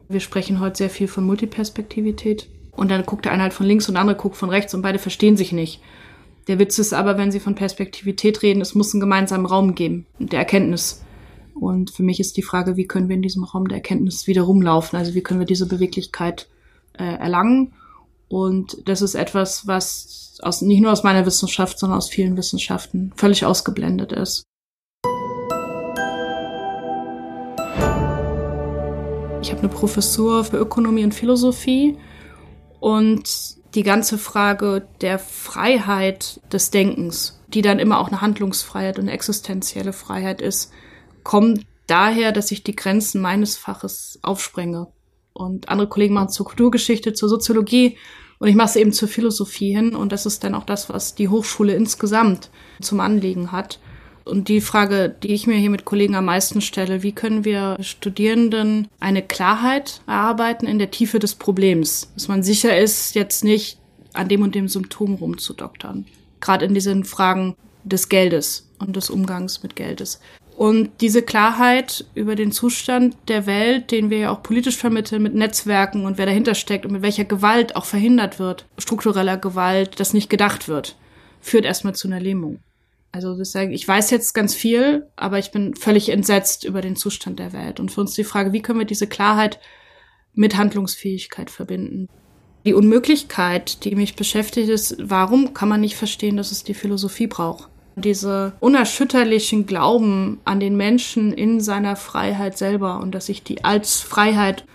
Wir 0.07 0.21
sprechen 0.21 0.59
heute 0.59 0.77
sehr 0.77 0.89
viel 0.89 1.07
von 1.07 1.25
Multiperspektivität. 1.25 2.47
Und 2.71 2.89
dann 2.89 3.05
guckt 3.05 3.25
der 3.25 3.33
eine 3.33 3.43
halt 3.43 3.53
von 3.53 3.65
links 3.65 3.89
und 3.89 3.95
der 3.95 4.01
andere 4.01 4.17
guckt 4.17 4.37
von 4.37 4.49
rechts 4.49 4.73
und 4.73 4.81
beide 4.81 4.99
verstehen 4.99 5.35
sich 5.35 5.51
nicht. 5.51 5.81
Der 6.47 6.57
Witz 6.57 6.79
ist 6.79 6.93
aber, 6.93 7.17
wenn 7.17 7.31
sie 7.31 7.41
von 7.41 7.55
Perspektivität 7.55 8.41
reden, 8.41 8.61
es 8.61 8.75
muss 8.75 8.93
einen 8.93 9.01
gemeinsamen 9.01 9.45
Raum 9.45 9.75
geben, 9.75 10.05
der 10.19 10.39
Erkenntnis. 10.39 11.03
Und 11.59 11.91
für 11.91 12.03
mich 12.03 12.19
ist 12.19 12.37
die 12.37 12.41
Frage, 12.41 12.77
wie 12.77 12.87
können 12.87 13.09
wir 13.09 13.15
in 13.15 13.21
diesem 13.21 13.43
Raum 13.43 13.67
der 13.67 13.77
Erkenntnis 13.77 14.27
wieder 14.27 14.43
rumlaufen? 14.43 14.97
Also 14.97 15.13
wie 15.13 15.21
können 15.21 15.39
wir 15.39 15.47
diese 15.47 15.67
Beweglichkeit 15.67 16.47
äh, 16.93 17.03
erlangen? 17.03 17.73
Und 18.29 18.77
das 18.87 19.01
ist 19.01 19.15
etwas, 19.15 19.67
was 19.67 20.37
aus, 20.41 20.61
nicht 20.61 20.81
nur 20.81 20.91
aus 20.91 21.03
meiner 21.03 21.25
Wissenschaft, 21.25 21.79
sondern 21.79 21.97
aus 21.97 22.09
vielen 22.09 22.37
Wissenschaften 22.37 23.11
völlig 23.15 23.45
ausgeblendet 23.45 24.13
ist. 24.13 24.43
Ich 29.41 29.51
habe 29.51 29.59
eine 29.59 29.69
Professur 29.69 30.43
für 30.43 30.57
Ökonomie 30.57 31.03
und 31.03 31.13
Philosophie 31.13 31.97
und 32.79 33.57
die 33.75 33.83
ganze 33.83 34.17
Frage 34.17 34.87
der 35.01 35.19
Freiheit 35.19 36.41
des 36.51 36.71
Denkens, 36.71 37.39
die 37.47 37.61
dann 37.61 37.79
immer 37.79 37.99
auch 37.99 38.07
eine 38.07 38.21
Handlungsfreiheit 38.21 38.99
und 38.99 39.07
existenzielle 39.07 39.93
Freiheit 39.93 40.41
ist, 40.41 40.71
kommt 41.23 41.65
daher, 41.87 42.31
dass 42.31 42.51
ich 42.51 42.63
die 42.63 42.75
Grenzen 42.75 43.21
meines 43.21 43.57
Faches 43.57 44.19
aufsprenge. 44.21 44.87
Und 45.33 45.69
andere 45.69 45.87
Kollegen 45.87 46.13
machen 46.13 46.29
zur 46.29 46.45
Kulturgeschichte, 46.45 47.13
zur 47.13 47.29
Soziologie 47.29 47.97
und 48.39 48.47
ich 48.47 48.55
mache 48.55 48.69
es 48.69 48.75
eben 48.77 48.93
zur 48.93 49.07
Philosophie 49.07 49.75
hin. 49.75 49.93
Und 49.93 50.11
das 50.11 50.25
ist 50.25 50.43
dann 50.43 50.55
auch 50.55 50.63
das, 50.63 50.89
was 50.89 51.13
die 51.13 51.27
Hochschule 51.27 51.75
insgesamt 51.75 52.49
zum 52.81 53.01
Anliegen 53.01 53.51
hat. 53.51 53.79
Und 54.23 54.47
die 54.47 54.61
Frage, 54.61 55.09
die 55.09 55.33
ich 55.33 55.47
mir 55.47 55.57
hier 55.57 55.69
mit 55.69 55.85
Kollegen 55.85 56.15
am 56.15 56.25
meisten 56.25 56.61
stelle, 56.61 57.03
wie 57.03 57.11
können 57.11 57.45
wir 57.45 57.77
Studierenden 57.81 58.87
eine 58.99 59.23
Klarheit 59.23 60.01
erarbeiten 60.07 60.67
in 60.67 60.79
der 60.79 60.91
Tiefe 60.91 61.19
des 61.19 61.35
Problems, 61.35 62.11
dass 62.13 62.27
man 62.27 62.43
sicher 62.43 62.77
ist, 62.77 63.15
jetzt 63.15 63.43
nicht 63.43 63.79
an 64.13 64.27
dem 64.29 64.43
und 64.43 64.55
dem 64.55 64.67
Symptom 64.67 65.15
rumzudoktern. 65.15 66.05
Gerade 66.41 66.65
in 66.65 66.73
diesen 66.73 67.05
Fragen 67.05 67.55
des 67.83 68.07
Geldes 68.07 68.69
und 68.77 68.95
des 68.95 69.09
Umgangs 69.09 69.63
mit 69.63 69.75
Geldes 69.75 70.19
Und 70.59 70.89
diese 70.99 71.21
Klarheit 71.21 72.03
über 72.15 72.35
den 72.35 72.51
Zustand 72.51 73.15
der 73.29 73.45
Welt, 73.45 73.91
den 73.91 74.09
wir 74.09 74.17
ja 74.17 74.29
auch 74.29 74.43
politisch 74.43 74.75
vermitteln 74.75 75.21
mit 75.21 75.33
Netzwerken 75.33 76.05
und 76.05 76.17
wer 76.17 76.25
dahinter 76.25 76.53
steckt 76.53 76.85
und 76.85 76.91
mit 76.91 77.01
welcher 77.01 77.23
Gewalt 77.23 77.77
auch 77.77 77.85
verhindert 77.85 78.39
wird, 78.39 78.65
struktureller 78.77 79.37
Gewalt, 79.37 80.01
das 80.01 80.11
nicht 80.11 80.29
gedacht 80.29 80.67
wird, 80.67 80.97
führt 81.39 81.63
erstmal 81.63 81.95
zu 81.95 82.09
einer 82.09 82.19
Lähmung. 82.19 82.59
Also 83.13 83.41
sagen, 83.41 83.71
ich 83.71 83.87
weiß 83.87 84.11
jetzt 84.11 84.33
ganz 84.33 84.53
viel, 84.53 85.07
aber 85.15 85.39
ich 85.39 85.51
bin 85.51 85.75
völlig 85.75 86.09
entsetzt 86.09 86.65
über 86.65 86.81
den 86.81 86.97
Zustand 86.97 87.39
der 87.39 87.53
Welt. 87.53 87.79
Und 87.79 87.89
für 87.89 88.01
uns 88.01 88.15
die 88.15 88.25
Frage, 88.25 88.51
wie 88.51 88.61
können 88.61 88.79
wir 88.79 88.85
diese 88.85 89.07
Klarheit 89.07 89.61
mit 90.33 90.57
Handlungsfähigkeit 90.57 91.49
verbinden? 91.49 92.09
Die 92.65 92.73
Unmöglichkeit, 92.73 93.85
die 93.85 93.95
mich 93.95 94.17
beschäftigt, 94.17 94.67
ist, 94.67 94.97
warum 94.99 95.53
kann 95.53 95.69
man 95.69 95.79
nicht 95.79 95.95
verstehen, 95.95 96.35
dass 96.35 96.51
es 96.51 96.65
die 96.65 96.73
Philosophie 96.73 97.27
braucht? 97.27 97.69
Diese 97.95 98.53
unerschütterlichen 98.59 99.65
Glauben 99.65 100.39
an 100.45 100.59
den 100.59 100.77
Menschen 100.77 101.33
in 101.33 101.59
seiner 101.59 101.95
Freiheit 101.95 102.57
selber 102.57 102.99
und 102.99 103.13
dass 103.13 103.29
ich 103.29 103.43
die 103.43 103.63
als 103.63 103.99
Freiheit 103.99 104.65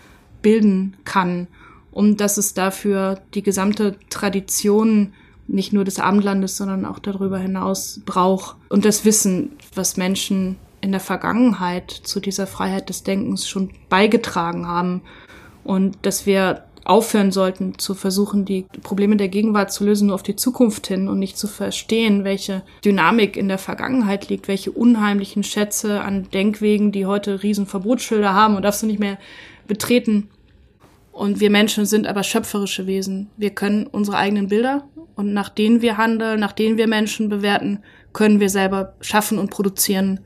bilden 0.42 0.96
kann 1.04 1.48
und 1.90 2.20
dass 2.20 2.36
es 2.36 2.54
dafür 2.54 3.20
die 3.34 3.42
gesamte 3.42 3.96
Tradition 4.10 5.12
nicht 5.46 5.72
nur 5.72 5.84
des 5.84 5.98
Abendlandes, 5.98 6.56
sondern 6.56 6.84
auch 6.84 6.98
darüber 6.98 7.38
hinaus 7.38 8.00
braucht. 8.04 8.56
Und 8.68 8.84
das 8.84 9.04
Wissen, 9.04 9.52
was 9.74 9.96
Menschen 9.96 10.56
in 10.80 10.90
der 10.90 11.00
Vergangenheit 11.00 11.90
zu 11.90 12.20
dieser 12.20 12.46
Freiheit 12.46 12.88
des 12.88 13.02
Denkens 13.02 13.48
schon 13.48 13.70
beigetragen 13.88 14.66
haben. 14.66 15.02
Und 15.64 15.96
dass 16.02 16.26
wir 16.26 16.64
aufhören 16.84 17.32
sollten, 17.32 17.78
zu 17.78 17.94
versuchen, 17.94 18.44
die 18.44 18.66
Probleme 18.82 19.16
der 19.16 19.28
Gegenwart 19.28 19.72
zu 19.72 19.84
lösen, 19.84 20.06
nur 20.06 20.14
auf 20.14 20.22
die 20.22 20.36
Zukunft 20.36 20.86
hin 20.86 21.08
und 21.08 21.18
nicht 21.18 21.38
zu 21.38 21.46
verstehen, 21.46 22.24
welche 22.24 22.62
Dynamik 22.84 23.36
in 23.36 23.48
der 23.48 23.58
Vergangenheit 23.58 24.28
liegt, 24.28 24.48
welche 24.48 24.70
unheimlichen 24.70 25.42
Schätze 25.42 26.02
an 26.02 26.28
Denkwegen, 26.32 26.92
die 26.92 27.06
heute 27.06 27.42
riesen 27.42 27.66
Verbotsschilder 27.66 28.34
haben 28.34 28.56
und 28.56 28.62
darfst 28.62 28.82
du 28.82 28.86
nicht 28.86 29.00
mehr 29.00 29.18
betreten. 29.66 30.28
Und 31.10 31.40
wir 31.40 31.50
Menschen 31.50 31.86
sind 31.86 32.06
aber 32.06 32.22
schöpferische 32.22 32.86
Wesen. 32.86 33.30
Wir 33.36 33.50
können 33.50 33.86
unsere 33.86 34.16
eigenen 34.18 34.48
Bilder 34.48 34.84
und 35.14 35.32
nach 35.32 35.48
denen 35.48 35.80
wir 35.80 35.96
handeln, 35.96 36.40
nach 36.40 36.52
denen 36.52 36.76
wir 36.76 36.88
Menschen 36.88 37.28
bewerten, 37.28 37.82
können 38.12 38.40
wir 38.40 38.50
selber 38.50 38.94
schaffen 39.00 39.38
und 39.38 39.50
produzieren. 39.50 40.20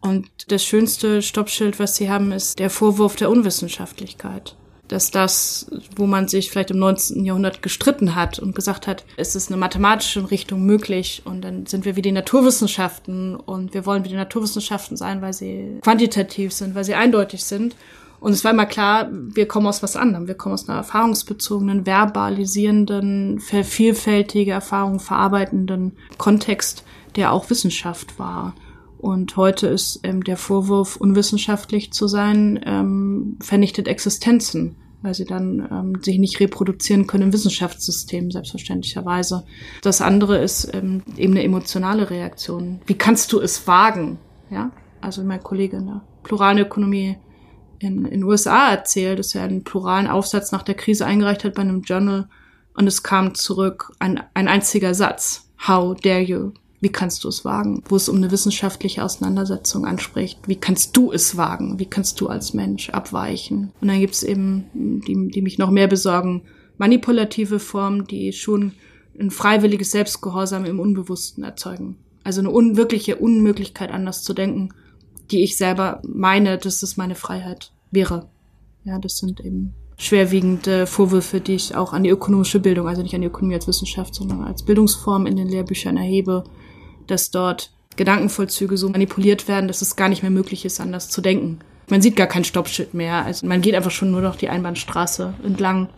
Und 0.00 0.28
das 0.48 0.64
schönste 0.64 1.22
Stoppschild, 1.22 1.80
was 1.80 1.96
sie 1.96 2.08
haben, 2.08 2.30
ist 2.30 2.58
der 2.60 2.70
Vorwurf 2.70 3.16
der 3.16 3.30
Unwissenschaftlichkeit 3.30 4.54
dass 4.88 5.10
das, 5.10 5.66
wo 5.96 6.06
man 6.06 6.28
sich 6.28 6.50
vielleicht 6.50 6.70
im 6.70 6.78
19. 6.78 7.24
Jahrhundert 7.24 7.62
gestritten 7.62 8.14
hat 8.14 8.38
und 8.38 8.54
gesagt 8.54 8.86
hat, 8.86 9.04
es 9.16 9.36
ist 9.36 9.50
eine 9.50 9.58
mathematische 9.58 10.30
Richtung 10.30 10.64
möglich 10.64 11.22
und 11.24 11.42
dann 11.42 11.66
sind 11.66 11.84
wir 11.84 11.96
wie 11.96 12.02
die 12.02 12.12
Naturwissenschaften 12.12 13.36
und 13.36 13.74
wir 13.74 13.86
wollen 13.86 14.04
wie 14.04 14.08
die 14.08 14.14
Naturwissenschaften 14.14 14.96
sein, 14.96 15.22
weil 15.22 15.32
sie 15.32 15.78
quantitativ 15.82 16.52
sind, 16.52 16.74
weil 16.74 16.84
sie 16.84 16.94
eindeutig 16.94 17.44
sind. 17.44 17.76
Und 18.20 18.32
es 18.32 18.42
war 18.42 18.50
immer 18.50 18.66
klar, 18.66 19.08
wir 19.12 19.46
kommen 19.46 19.68
aus 19.68 19.82
was 19.82 19.94
anderem. 19.94 20.26
Wir 20.26 20.34
kommen 20.34 20.54
aus 20.54 20.68
einer 20.68 20.78
erfahrungsbezogenen, 20.78 21.86
verbalisierenden, 21.86 23.38
vielfältige 23.38 24.50
Erfahrung 24.50 24.98
verarbeitenden 24.98 25.92
Kontext, 26.16 26.82
der 27.14 27.32
auch 27.32 27.48
Wissenschaft 27.50 28.18
war. 28.18 28.54
Und 28.98 29.36
heute 29.36 29.68
ist 29.68 30.00
ähm, 30.02 30.24
der 30.24 30.36
Vorwurf, 30.36 30.96
unwissenschaftlich 30.96 31.92
zu 31.92 32.08
sein, 32.08 32.60
ähm, 32.66 33.36
vernichtet 33.40 33.86
Existenzen, 33.86 34.76
weil 35.02 35.14
sie 35.14 35.24
dann 35.24 35.68
ähm, 35.70 36.02
sich 36.02 36.18
nicht 36.18 36.40
reproduzieren 36.40 37.06
können 37.06 37.24
im 37.24 37.32
Wissenschaftssystem, 37.32 38.32
selbstverständlicherweise. 38.32 39.44
Das 39.82 40.00
andere 40.00 40.38
ist 40.38 40.74
ähm, 40.74 41.02
eben 41.16 41.34
eine 41.34 41.44
emotionale 41.44 42.10
Reaktion. 42.10 42.80
Wie 42.86 42.98
kannst 42.98 43.32
du 43.32 43.40
es 43.40 43.66
wagen? 43.68 44.18
Ja, 44.50 44.72
also 45.00 45.22
mein 45.22 45.42
Kollege 45.42 45.76
in 45.76 45.86
der 45.86 46.02
pluralen 46.24 46.58
Ökonomie 46.58 47.16
in 47.78 48.04
den 48.04 48.24
USA 48.24 48.70
erzählt, 48.70 49.20
dass 49.20 49.36
er 49.36 49.44
einen 49.44 49.62
pluralen 49.62 50.08
Aufsatz 50.08 50.50
nach 50.50 50.62
der 50.62 50.74
Krise 50.74 51.06
eingereicht 51.06 51.44
hat 51.44 51.54
bei 51.54 51.62
einem 51.62 51.82
Journal 51.82 52.28
und 52.74 52.86
es 52.86 53.04
kam 53.04 53.34
zurück 53.34 53.92
ein, 54.00 54.20
ein 54.34 54.48
einziger 54.48 54.94
Satz. 54.94 55.48
How 55.66 55.98
dare 56.00 56.20
you? 56.20 56.52
Wie 56.80 56.90
kannst 56.90 57.24
du 57.24 57.28
es 57.28 57.44
wagen? 57.44 57.82
Wo 57.88 57.96
es 57.96 58.08
um 58.08 58.16
eine 58.16 58.30
wissenschaftliche 58.30 59.02
Auseinandersetzung 59.02 59.84
anspricht. 59.84 60.38
Wie 60.46 60.56
kannst 60.56 60.96
du 60.96 61.12
es 61.12 61.36
wagen? 61.36 61.78
Wie 61.78 61.86
kannst 61.86 62.20
du 62.20 62.28
als 62.28 62.54
Mensch 62.54 62.90
abweichen? 62.90 63.72
Und 63.80 63.88
dann 63.88 63.98
gibt 63.98 64.14
es 64.14 64.22
eben, 64.22 64.66
die, 64.74 65.28
die 65.28 65.42
mich 65.42 65.58
noch 65.58 65.70
mehr 65.70 65.88
besorgen, 65.88 66.42
manipulative 66.76 67.58
Formen, 67.58 68.06
die 68.06 68.32
schon 68.32 68.72
ein 69.18 69.30
freiwilliges 69.30 69.90
Selbstgehorsam 69.90 70.64
im 70.64 70.78
Unbewussten 70.78 71.42
erzeugen. 71.42 71.96
Also 72.22 72.40
eine 72.40 72.50
unwirkliche 72.50 73.16
Unmöglichkeit, 73.16 73.90
anders 73.90 74.22
zu 74.22 74.32
denken, 74.32 74.68
die 75.32 75.42
ich 75.42 75.56
selber 75.56 76.00
meine, 76.04 76.58
dass 76.58 76.82
es 76.82 76.96
meine 76.96 77.16
Freiheit 77.16 77.72
wäre. 77.90 78.28
Ja, 78.84 78.98
das 78.98 79.18
sind 79.18 79.40
eben 79.40 79.74
schwerwiegende 79.96 80.86
Vorwürfe, 80.86 81.40
die 81.40 81.54
ich 81.54 81.74
auch 81.74 81.92
an 81.92 82.04
die 82.04 82.10
ökonomische 82.10 82.60
Bildung, 82.60 82.86
also 82.86 83.02
nicht 83.02 83.14
an 83.14 83.20
die 83.20 83.26
Ökonomie 83.26 83.56
als 83.56 83.66
Wissenschaft, 83.66 84.14
sondern 84.14 84.42
als 84.42 84.62
Bildungsform 84.62 85.26
in 85.26 85.36
den 85.36 85.48
Lehrbüchern 85.48 85.96
erhebe 85.96 86.44
dass 87.08 87.30
dort 87.30 87.72
Gedankenvollzüge 87.96 88.76
so 88.76 88.88
manipuliert 88.88 89.48
werden, 89.48 89.66
dass 89.66 89.82
es 89.82 89.96
gar 89.96 90.08
nicht 90.08 90.22
mehr 90.22 90.30
möglich 90.30 90.64
ist, 90.64 90.80
anders 90.80 91.10
zu 91.10 91.20
denken. 91.20 91.58
Man 91.90 92.00
sieht 92.02 92.16
gar 92.16 92.26
kein 92.26 92.44
Stoppschild 92.44 92.94
mehr. 92.94 93.24
Also 93.24 93.46
man 93.46 93.60
geht 93.60 93.74
einfach 93.74 93.90
schon 93.90 94.10
nur 94.10 94.20
noch 94.20 94.36
die 94.36 94.48
Einbahnstraße 94.48 95.34
entlang. 95.42 95.88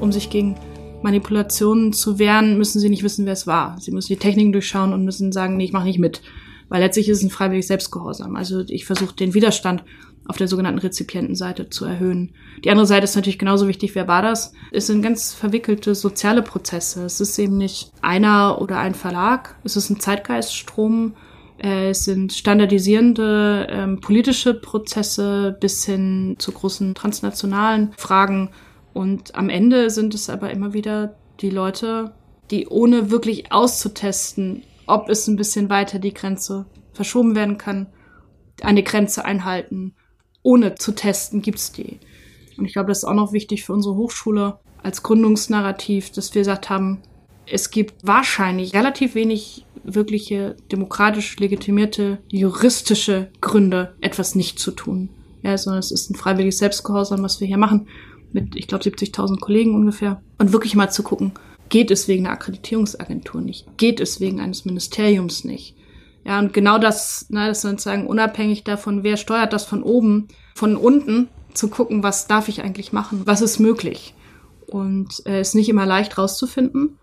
Um 0.00 0.10
sich 0.10 0.28
gegen 0.28 0.56
Manipulationen 1.02 1.92
zu 1.92 2.18
wehren, 2.18 2.58
müssen 2.58 2.80
sie 2.80 2.90
nicht 2.90 3.04
wissen, 3.04 3.24
wer 3.24 3.32
es 3.32 3.46
war. 3.46 3.80
Sie 3.80 3.92
müssen 3.92 4.12
die 4.12 4.18
Techniken 4.18 4.52
durchschauen 4.52 4.92
und 4.92 5.04
müssen 5.04 5.32
sagen, 5.32 5.56
nee, 5.56 5.64
ich 5.64 5.72
mache 5.72 5.86
nicht 5.86 5.98
mit. 5.98 6.20
Weil 6.68 6.80
letztlich 6.80 7.08
ist 7.08 7.18
es 7.18 7.24
ein 7.24 7.30
freiwilliges 7.30 7.68
Selbstgehorsam. 7.68 8.34
Also 8.34 8.64
ich 8.66 8.84
versuche 8.84 9.14
den 9.14 9.34
Widerstand 9.34 9.84
auf 10.26 10.36
der 10.36 10.48
sogenannten 10.48 10.80
Rezipientenseite 10.80 11.68
zu 11.68 11.84
erhöhen. 11.84 12.32
Die 12.64 12.70
andere 12.70 12.86
Seite 12.86 13.04
ist 13.04 13.16
natürlich 13.16 13.38
genauso 13.38 13.68
wichtig, 13.68 13.94
wer 13.94 14.08
war 14.08 14.22
das? 14.22 14.52
Es 14.70 14.86
sind 14.86 15.02
ganz 15.02 15.34
verwickelte 15.34 15.94
soziale 15.94 16.42
Prozesse. 16.42 17.04
Es 17.04 17.20
ist 17.20 17.38
eben 17.38 17.58
nicht 17.58 17.92
einer 18.02 18.60
oder 18.60 18.78
ein 18.78 18.94
Verlag, 18.94 19.56
es 19.64 19.76
ist 19.76 19.90
ein 19.90 20.00
Zeitgeiststrom, 20.00 21.14
es 21.58 22.04
sind 22.04 22.32
standardisierende 22.32 23.68
ähm, 23.70 24.00
politische 24.00 24.54
Prozesse 24.54 25.56
bis 25.60 25.84
hin 25.84 26.36
zu 26.38 26.50
großen 26.50 26.94
transnationalen 26.94 27.92
Fragen. 27.96 28.50
Und 28.92 29.34
am 29.36 29.48
Ende 29.48 29.90
sind 29.90 30.14
es 30.14 30.28
aber 30.28 30.50
immer 30.50 30.72
wieder 30.72 31.14
die 31.40 31.50
Leute, 31.50 32.14
die 32.50 32.66
ohne 32.66 33.10
wirklich 33.10 33.52
auszutesten, 33.52 34.64
ob 34.86 35.08
es 35.08 35.28
ein 35.28 35.36
bisschen 35.36 35.70
weiter 35.70 35.98
die 35.98 36.12
Grenze 36.12 36.66
verschoben 36.92 37.36
werden 37.36 37.58
kann, 37.58 37.86
eine 38.60 38.82
Grenze 38.82 39.24
einhalten 39.24 39.94
ohne 40.42 40.74
zu 40.74 40.92
testen, 40.92 41.42
gibt's 41.42 41.72
die. 41.72 41.98
Und 42.56 42.64
ich 42.64 42.74
glaube, 42.74 42.88
das 42.88 42.98
ist 42.98 43.04
auch 43.04 43.14
noch 43.14 43.32
wichtig 43.32 43.64
für 43.64 43.72
unsere 43.72 43.96
Hochschule 43.96 44.58
als 44.82 45.02
Gründungsnarrativ, 45.02 46.10
dass 46.10 46.34
wir 46.34 46.40
gesagt 46.40 46.70
haben, 46.70 47.02
es 47.46 47.70
gibt 47.70 48.06
wahrscheinlich 48.06 48.74
relativ 48.74 49.14
wenig 49.14 49.66
wirkliche 49.84 50.56
demokratisch 50.70 51.38
legitimierte 51.38 52.18
juristische 52.28 53.30
Gründe, 53.40 53.94
etwas 54.00 54.34
nicht 54.34 54.58
zu 54.58 54.70
tun. 54.70 55.08
Ja, 55.42 55.58
sondern 55.58 55.80
es 55.80 55.90
ist 55.90 56.10
ein 56.10 56.14
freiwilliges 56.14 56.58
Selbstgehorsam, 56.58 57.22
was 57.22 57.40
wir 57.40 57.48
hier 57.48 57.58
machen, 57.58 57.88
mit, 58.32 58.54
ich 58.54 58.68
glaube, 58.68 58.84
70.000 58.84 59.40
Kollegen 59.40 59.74
ungefähr. 59.74 60.22
Und 60.38 60.52
wirklich 60.52 60.76
mal 60.76 60.90
zu 60.90 61.02
gucken, 61.02 61.32
geht 61.68 61.90
es 61.90 62.06
wegen 62.06 62.26
einer 62.26 62.34
Akkreditierungsagentur 62.34 63.40
nicht? 63.40 63.66
Geht 63.76 63.98
es 63.98 64.20
wegen 64.20 64.40
eines 64.40 64.64
Ministeriums 64.64 65.44
nicht? 65.44 65.74
Ja, 66.24 66.38
und 66.38 66.52
genau 66.52 66.78
das, 66.78 67.26
ne, 67.30 67.48
das 67.48 67.62
sozusagen 67.62 68.06
unabhängig 68.06 68.64
davon, 68.64 69.02
wer 69.02 69.16
steuert 69.16 69.52
das 69.52 69.64
von 69.64 69.82
oben, 69.82 70.28
von 70.54 70.76
unten, 70.76 71.28
zu 71.54 71.68
gucken, 71.68 72.02
was 72.02 72.26
darf 72.26 72.48
ich 72.48 72.62
eigentlich 72.62 72.92
machen, 72.92 73.22
was 73.24 73.40
ist 73.40 73.58
möglich. 73.58 74.14
Und 74.66 75.26
äh, 75.26 75.40
ist 75.40 75.54
nicht 75.54 75.68
immer 75.68 75.84
leicht 75.84 76.16
rauszufinden, 76.16 76.98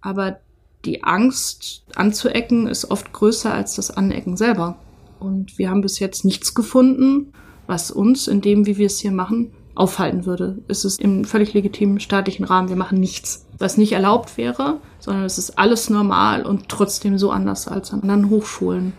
aber 0.00 0.38
die 0.84 1.02
Angst 1.02 1.82
anzuecken 1.96 2.68
ist 2.68 2.90
oft 2.90 3.12
größer 3.12 3.52
als 3.52 3.74
das 3.74 3.90
Anecken 3.90 4.36
selber. 4.36 4.78
Und 5.18 5.58
wir 5.58 5.70
haben 5.70 5.80
bis 5.80 5.98
jetzt 5.98 6.24
nichts 6.24 6.54
gefunden, 6.54 7.32
was 7.66 7.90
uns 7.90 8.28
in 8.28 8.40
dem, 8.40 8.66
wie 8.66 8.78
wir 8.78 8.86
es 8.86 9.00
hier 9.00 9.10
machen, 9.10 9.52
aufhalten 9.78 10.26
würde. 10.26 10.58
Es 10.66 10.84
ist 10.84 11.00
im 11.00 11.24
völlig 11.24 11.54
legitimen 11.54 12.00
staatlichen 12.00 12.44
Rahmen. 12.44 12.68
Wir 12.68 12.76
machen 12.76 12.98
nichts, 12.98 13.46
was 13.58 13.76
nicht 13.76 13.92
erlaubt 13.92 14.36
wäre, 14.36 14.80
sondern 14.98 15.24
es 15.24 15.38
ist 15.38 15.56
alles 15.56 15.88
normal 15.88 16.44
und 16.44 16.68
trotzdem 16.68 17.16
so 17.16 17.30
anders 17.30 17.68
als 17.68 17.92
an 17.92 18.00
anderen 18.02 18.28
Hochschulen. 18.28 18.92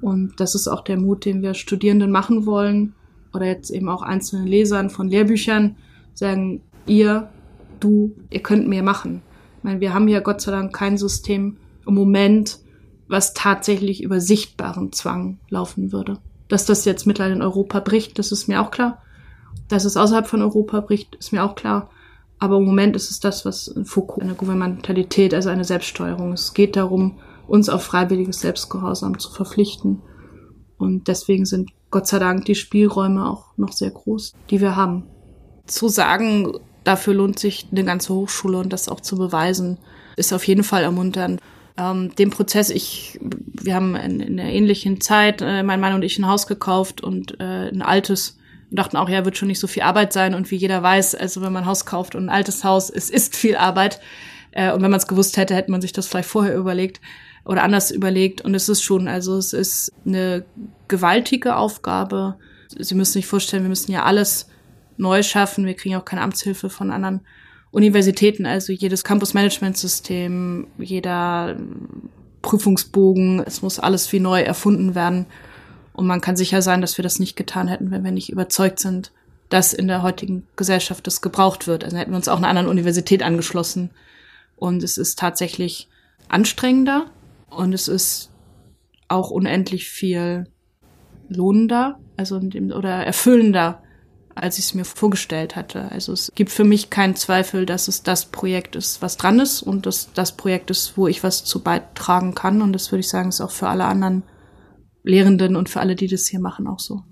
Und 0.00 0.40
das 0.40 0.54
ist 0.54 0.66
auch 0.66 0.82
der 0.82 0.98
Mut, 0.98 1.26
den 1.26 1.42
wir 1.42 1.52
Studierenden 1.52 2.10
machen 2.10 2.46
wollen 2.46 2.94
oder 3.34 3.46
jetzt 3.46 3.70
eben 3.70 3.88
auch 3.90 4.00
einzelnen 4.00 4.46
Lesern 4.46 4.88
von 4.88 5.08
Lehrbüchern 5.08 5.76
sagen, 6.14 6.62
ihr, 6.86 7.28
du, 7.80 8.14
ihr 8.30 8.40
könnt 8.40 8.66
mehr 8.66 8.82
machen. 8.82 9.20
Ich 9.58 9.64
meine, 9.64 9.80
wir 9.80 9.92
haben 9.92 10.08
ja 10.08 10.20
Gott 10.20 10.40
sei 10.40 10.52
Dank 10.52 10.72
kein 10.74 10.96
System 10.96 11.58
im 11.86 11.94
Moment, 11.94 12.60
was 13.08 13.34
tatsächlich 13.34 14.02
über 14.02 14.20
sichtbaren 14.20 14.90
Zwang 14.92 15.38
laufen 15.50 15.92
würde. 15.92 16.18
Dass 16.48 16.64
das 16.64 16.86
jetzt 16.86 17.06
mittlerweile 17.06 17.34
in 17.34 17.42
Europa 17.42 17.80
bricht, 17.80 18.18
das 18.18 18.32
ist 18.32 18.48
mir 18.48 18.62
auch 18.62 18.70
klar 18.70 19.03
dass 19.68 19.84
es 19.84 19.96
außerhalb 19.96 20.26
von 20.26 20.42
Europa 20.42 20.80
bricht, 20.80 21.14
ist 21.16 21.32
mir 21.32 21.44
auch 21.44 21.54
klar. 21.54 21.90
Aber 22.38 22.56
im 22.58 22.64
Moment 22.64 22.96
ist 22.96 23.10
es 23.10 23.20
das, 23.20 23.44
was 23.44 23.74
Fokus, 23.84 24.22
eine 24.22 24.34
Gouvernementalität, 24.34 25.34
also 25.34 25.48
eine 25.48 25.64
Selbststeuerung. 25.64 26.32
Es 26.32 26.52
geht 26.52 26.76
darum, 26.76 27.18
uns 27.46 27.68
auf 27.68 27.82
freiwilliges 27.82 28.40
Selbstgehorsam 28.40 29.18
zu 29.18 29.30
verpflichten. 29.30 30.02
Und 30.76 31.08
deswegen 31.08 31.46
sind 31.46 31.70
Gott 31.90 32.06
sei 32.06 32.18
Dank 32.18 32.44
die 32.44 32.54
Spielräume 32.54 33.28
auch 33.28 33.56
noch 33.56 33.72
sehr 33.72 33.90
groß, 33.90 34.34
die 34.50 34.60
wir 34.60 34.76
haben. 34.76 35.04
Zu 35.66 35.88
sagen, 35.88 36.58
dafür 36.82 37.14
lohnt 37.14 37.38
sich 37.38 37.68
eine 37.70 37.84
ganze 37.84 38.14
Hochschule 38.14 38.58
und 38.58 38.72
das 38.72 38.88
auch 38.88 39.00
zu 39.00 39.16
beweisen, 39.16 39.78
ist 40.16 40.32
auf 40.32 40.46
jeden 40.46 40.64
Fall 40.64 40.82
ermunternd. 40.82 41.40
Ähm, 41.76 42.14
den 42.16 42.30
Prozess, 42.30 42.70
ich, 42.70 43.18
wir 43.20 43.74
haben 43.74 43.96
in, 43.96 44.20
in 44.20 44.38
einer 44.38 44.50
ähnlichen 44.50 45.00
Zeit, 45.00 45.40
äh, 45.40 45.62
mein 45.62 45.80
Mann 45.80 45.94
und 45.94 46.02
ich 46.02 46.18
ein 46.18 46.26
Haus 46.26 46.46
gekauft 46.46 47.02
und 47.02 47.40
äh, 47.40 47.68
ein 47.68 47.82
altes 47.82 48.38
und 48.70 48.78
dachten 48.78 48.96
auch, 48.96 49.08
ja, 49.08 49.24
wird 49.24 49.36
schon 49.36 49.48
nicht 49.48 49.60
so 49.60 49.66
viel 49.66 49.82
Arbeit 49.82 50.12
sein. 50.12 50.34
Und 50.34 50.50
wie 50.50 50.56
jeder 50.56 50.82
weiß, 50.82 51.14
also 51.14 51.42
wenn 51.42 51.52
man 51.52 51.64
ein 51.64 51.68
Haus 51.68 51.86
kauft 51.86 52.14
und 52.14 52.26
ein 52.26 52.30
altes 52.30 52.64
Haus, 52.64 52.90
es 52.90 53.10
ist 53.10 53.36
viel 53.36 53.56
Arbeit. 53.56 54.00
Äh, 54.52 54.72
und 54.72 54.82
wenn 54.82 54.90
man 54.90 54.98
es 54.98 55.06
gewusst 55.06 55.36
hätte, 55.36 55.54
hätte 55.54 55.70
man 55.70 55.80
sich 55.80 55.92
das 55.92 56.06
vielleicht 56.06 56.28
vorher 56.28 56.56
überlegt 56.56 57.00
oder 57.44 57.62
anders 57.62 57.90
überlegt. 57.90 58.40
Und 58.40 58.54
es 58.54 58.68
ist 58.68 58.82
schon, 58.82 59.08
also 59.08 59.36
es 59.36 59.52
ist 59.52 59.92
eine 60.06 60.44
gewaltige 60.88 61.56
Aufgabe. 61.56 62.36
Sie 62.78 62.94
müssen 62.94 63.12
sich 63.12 63.26
vorstellen, 63.26 63.64
wir 63.64 63.68
müssen 63.68 63.92
ja 63.92 64.04
alles 64.04 64.48
neu 64.96 65.22
schaffen. 65.22 65.66
Wir 65.66 65.74
kriegen 65.74 65.96
auch 65.96 66.04
keine 66.04 66.22
Amtshilfe 66.22 66.70
von 66.70 66.90
anderen 66.90 67.20
Universitäten. 67.70 68.46
Also 68.46 68.72
jedes 68.72 69.04
Campus-Management-System, 69.04 70.68
jeder 70.78 71.56
Prüfungsbogen, 72.42 73.40
es 73.40 73.62
muss 73.62 73.78
alles 73.78 74.12
wie 74.12 74.20
neu 74.20 74.40
erfunden 74.40 74.94
werden. 74.94 75.26
Und 75.94 76.06
man 76.06 76.20
kann 76.20 76.36
sicher 76.36 76.60
sein, 76.60 76.80
dass 76.80 76.98
wir 76.98 77.02
das 77.02 77.20
nicht 77.20 77.36
getan 77.36 77.68
hätten, 77.68 77.90
wenn 77.90 78.04
wir 78.04 78.10
nicht 78.10 78.30
überzeugt 78.30 78.80
sind, 78.80 79.12
dass 79.48 79.72
in 79.72 79.86
der 79.86 80.02
heutigen 80.02 80.46
Gesellschaft 80.56 81.06
das 81.06 81.22
gebraucht 81.22 81.66
wird. 81.66 81.84
Also 81.84 81.96
hätten 81.96 82.10
wir 82.10 82.16
uns 82.16 82.28
auch 82.28 82.36
einer 82.36 82.48
anderen 82.48 82.68
Universität 82.68 83.22
angeschlossen. 83.22 83.90
Und 84.56 84.82
es 84.82 84.98
ist 84.98 85.18
tatsächlich 85.18 85.88
anstrengender 86.28 87.06
und 87.48 87.72
es 87.72 87.86
ist 87.86 88.30
auch 89.08 89.30
unendlich 89.30 89.88
viel 89.88 90.46
lohnender, 91.28 91.98
also 92.16 92.36
oder 92.36 93.06
erfüllender, 93.06 93.82
als 94.34 94.58
ich 94.58 94.64
es 94.64 94.74
mir 94.74 94.84
vorgestellt 94.84 95.54
hatte. 95.54 95.92
Also 95.92 96.12
es 96.12 96.32
gibt 96.34 96.50
für 96.50 96.64
mich 96.64 96.90
keinen 96.90 97.14
Zweifel, 97.14 97.66
dass 97.66 97.86
es 97.86 98.02
das 98.02 98.26
Projekt 98.26 98.74
ist, 98.74 99.00
was 99.02 99.16
dran 99.16 99.38
ist 99.38 99.62
und 99.62 99.86
dass 99.86 100.12
das 100.12 100.32
Projekt 100.32 100.70
ist, 100.70 100.96
wo 100.96 101.06
ich 101.06 101.22
was 101.22 101.44
zu 101.44 101.60
beitragen 101.60 102.34
kann. 102.34 102.62
Und 102.62 102.72
das 102.72 102.90
würde 102.90 103.00
ich 103.00 103.08
sagen, 103.08 103.28
ist 103.28 103.40
auch 103.40 103.52
für 103.52 103.68
alle 103.68 103.84
anderen 103.84 104.24
Lehrenden 105.04 105.54
und 105.54 105.68
für 105.68 105.80
alle, 105.80 105.94
die 105.94 106.08
das 106.08 106.26
hier 106.26 106.40
machen, 106.40 106.66
auch 106.66 106.80
so. 106.80 107.04